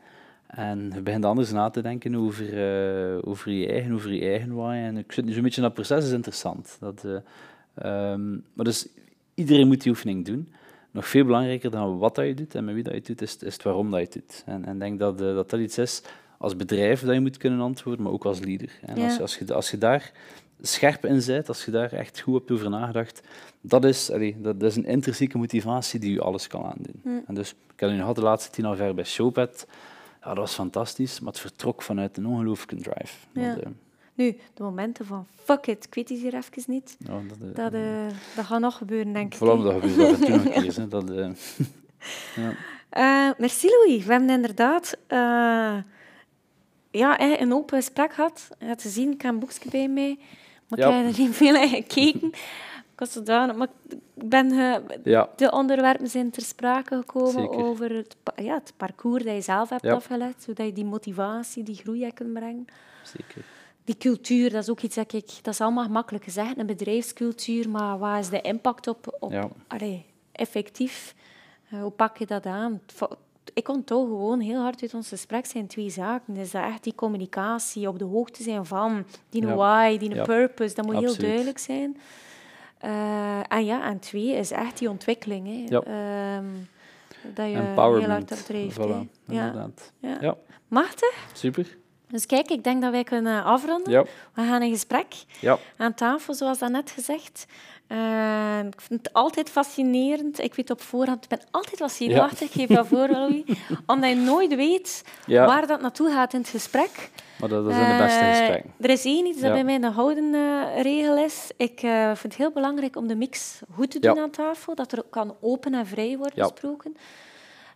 [0.47, 4.53] En je begint anders na te denken over, uh, over je eigen, over je eigen
[4.53, 4.85] waai.
[4.85, 6.77] En ik zit nu zo'n beetje in dat proces, is interessant.
[6.79, 8.87] Dat, uh, um, maar dus
[9.33, 10.53] iedereen moet die oefening doen.
[10.91, 13.37] Nog veel belangrijker dan wat dat je doet en met wie dat je doet, is,
[13.37, 14.43] is het waarom dat je het doet.
[14.45, 16.01] En ik denk dat, uh, dat dat iets is
[16.37, 18.79] als bedrijf dat je moet kunnen antwoorden, maar ook als leader.
[18.81, 19.05] En ja.
[19.05, 20.11] als, als, je, als je daar
[20.61, 23.21] scherp in bent, als je daar echt goed hebt over nagedacht,
[23.61, 27.01] dat is, allee, dat, is een intrinsieke motivatie die je alles kan aandoen.
[27.03, 27.19] Hm.
[27.27, 29.67] En dus, ik heb nu gehad de laatste tien jaar bij Showpad.
[30.21, 33.13] Ja, dat was fantastisch, maar het vertrok vanuit een ongelooflijke drive.
[33.31, 33.53] Ja.
[33.55, 33.69] Dat, uh,
[34.13, 37.55] nu, de momenten van fuck it, ik weet het hier even niet, ja, dat, uh,
[37.55, 39.37] dat, uh, dat gaat nog gebeuren, denk ik.
[39.37, 40.89] Vooral dat gebeurt dat nog keer.
[40.89, 41.37] Dat,
[42.35, 43.35] ja.
[43.37, 44.97] merci Louis, we hebben inderdaad
[46.91, 48.47] ja, een open gesprek gehad.
[48.59, 50.19] Je had te zien, ik heb een boekje bij mij.
[50.69, 52.31] Maar ik heb er niet veel in gekeken.
[52.93, 54.53] Ik was zodanig, maar ik ben,
[55.03, 55.29] ja.
[55.35, 59.85] de onderwerpen zijn ter sprake gekomen over het, ja, het parcours dat je zelf hebt
[59.85, 62.65] afgelegd, zodat je die motivatie, die groei kunt brengen.
[63.03, 63.43] Zeker.
[63.83, 65.29] Die cultuur, dat is ook iets dat ik...
[65.41, 69.17] Dat is allemaal gemakkelijk gezegd, een bedrijfscultuur, maar wat is de impact op...
[69.19, 71.15] op allee, effectief,
[71.73, 72.81] uh, hoe pak je dat aan?
[73.53, 76.35] Ik onthoud gewoon heel hard uit ons gesprek zijn twee zaken.
[76.35, 79.55] Is dat echt die communicatie, op de hoogte zijn van die ja.
[79.55, 80.23] why, die ja.
[80.23, 81.97] purpose, dat moet heel duidelijk zijn.
[82.85, 85.47] Uh, en ja, en twee is echt die ontwikkeling.
[85.47, 85.63] Hè.
[85.75, 86.37] Ja.
[86.37, 86.67] Um,
[87.33, 88.79] dat je heel hard op drijft.
[88.79, 89.69] Voilà, ja.
[89.99, 90.17] Ja.
[90.21, 90.37] ja.
[90.67, 91.27] Machtig?
[91.33, 91.77] Super.
[92.11, 93.91] Dus kijk, ik denk dat wij kunnen afronden.
[93.91, 94.03] Ja.
[94.33, 95.57] We gaan een gesprek ja.
[95.77, 97.45] aan tafel, zoals dat net gezegd.
[97.87, 100.39] Uh, ik vind het altijd fascinerend.
[100.39, 103.43] Ik weet op voorhand, ik ben altijd wat zenuwachtig, ik geef dat voor, Louis.
[103.85, 107.09] Omdat je nooit weet waar dat naartoe gaat in het gesprek.
[107.39, 108.73] Maar dat, zijn de beste uh, gesprekken.
[108.79, 111.51] Er is één iets dat bij mij een houden uh, regel is.
[111.57, 114.75] Ik uh, vind het heel belangrijk om de mix goed te doen aan tafel.
[114.75, 116.95] Dat er kan open en vrij worden gesproken.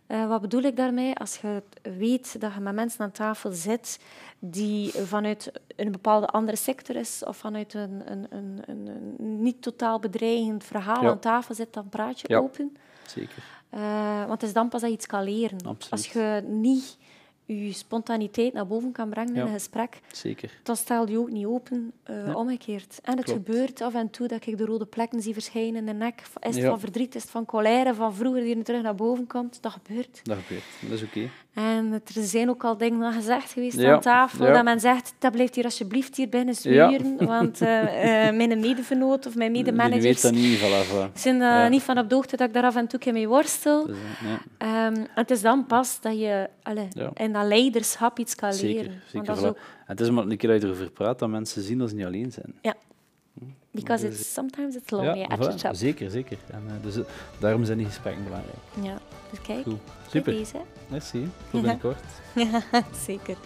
[0.08, 1.14] Uh, wat bedoel ik daarmee?
[1.16, 4.00] Als je weet dat je met mensen aan tafel zit
[4.38, 9.98] die vanuit een bepaalde andere sector is of vanuit een, een, een, een niet totaal
[9.98, 12.38] bedreigend verhaal aan tafel zit, dan praat je ja.
[12.38, 12.76] open.
[13.06, 13.42] Zeker.
[13.74, 15.58] Uh, want het is dan pas dat je iets kan leren.
[15.66, 15.90] Absoluut.
[15.90, 16.96] Als je niet
[17.46, 20.58] je spontaniteit naar boven kan brengen in een gesprek, Zeker.
[20.62, 22.98] dan stel je ook niet open, uh, omgekeerd.
[23.02, 23.46] En het Klopt.
[23.46, 26.22] gebeurt af en toe dat ik de rode plekken zie verschijnen in de nek.
[26.40, 29.26] Is het van verdriet, is het van colère, van vroeger die er terug naar boven
[29.26, 29.58] komt?
[29.62, 30.20] Dat gebeurt.
[30.22, 31.30] Dat gebeurt, dat is oké.
[31.54, 35.54] En er zijn ook al dingen gezegd geweest aan tafel, dat men zegt, dat blijft
[35.54, 40.58] hier alsjeblieft hier binnen zwieren, want uh, uh, mijn medevenoot of mijn medemanagers niet,
[41.14, 43.86] zijn uh, niet van op de hoogte dat ik daar af en toe mee worstel.
[43.86, 43.96] Dus,
[44.58, 49.02] um, het is dan pas dat je allez, in dat leiderschap iets kan zeker, leren.
[49.06, 49.58] Zeker, dat is ook...
[49.86, 52.06] Het is maar een keer dat je erover praat, dat mensen zien dat ze niet
[52.06, 52.54] alleen zijn.
[52.60, 52.74] Ja.
[53.74, 55.74] Because it's, sometimes it's lonely ja, at your job.
[55.74, 56.38] Zeker, zeker.
[56.50, 57.04] En, uh, dus uh,
[57.38, 58.56] daarom zijn die gesprekken belangrijk.
[58.82, 58.98] Ja,
[59.30, 59.62] dus kijk.
[59.62, 59.78] Cool.
[60.10, 60.32] Super.
[60.32, 60.60] Deze.
[60.88, 61.30] Merci.
[61.50, 62.04] Tot binnenkort.
[63.06, 63.36] zeker.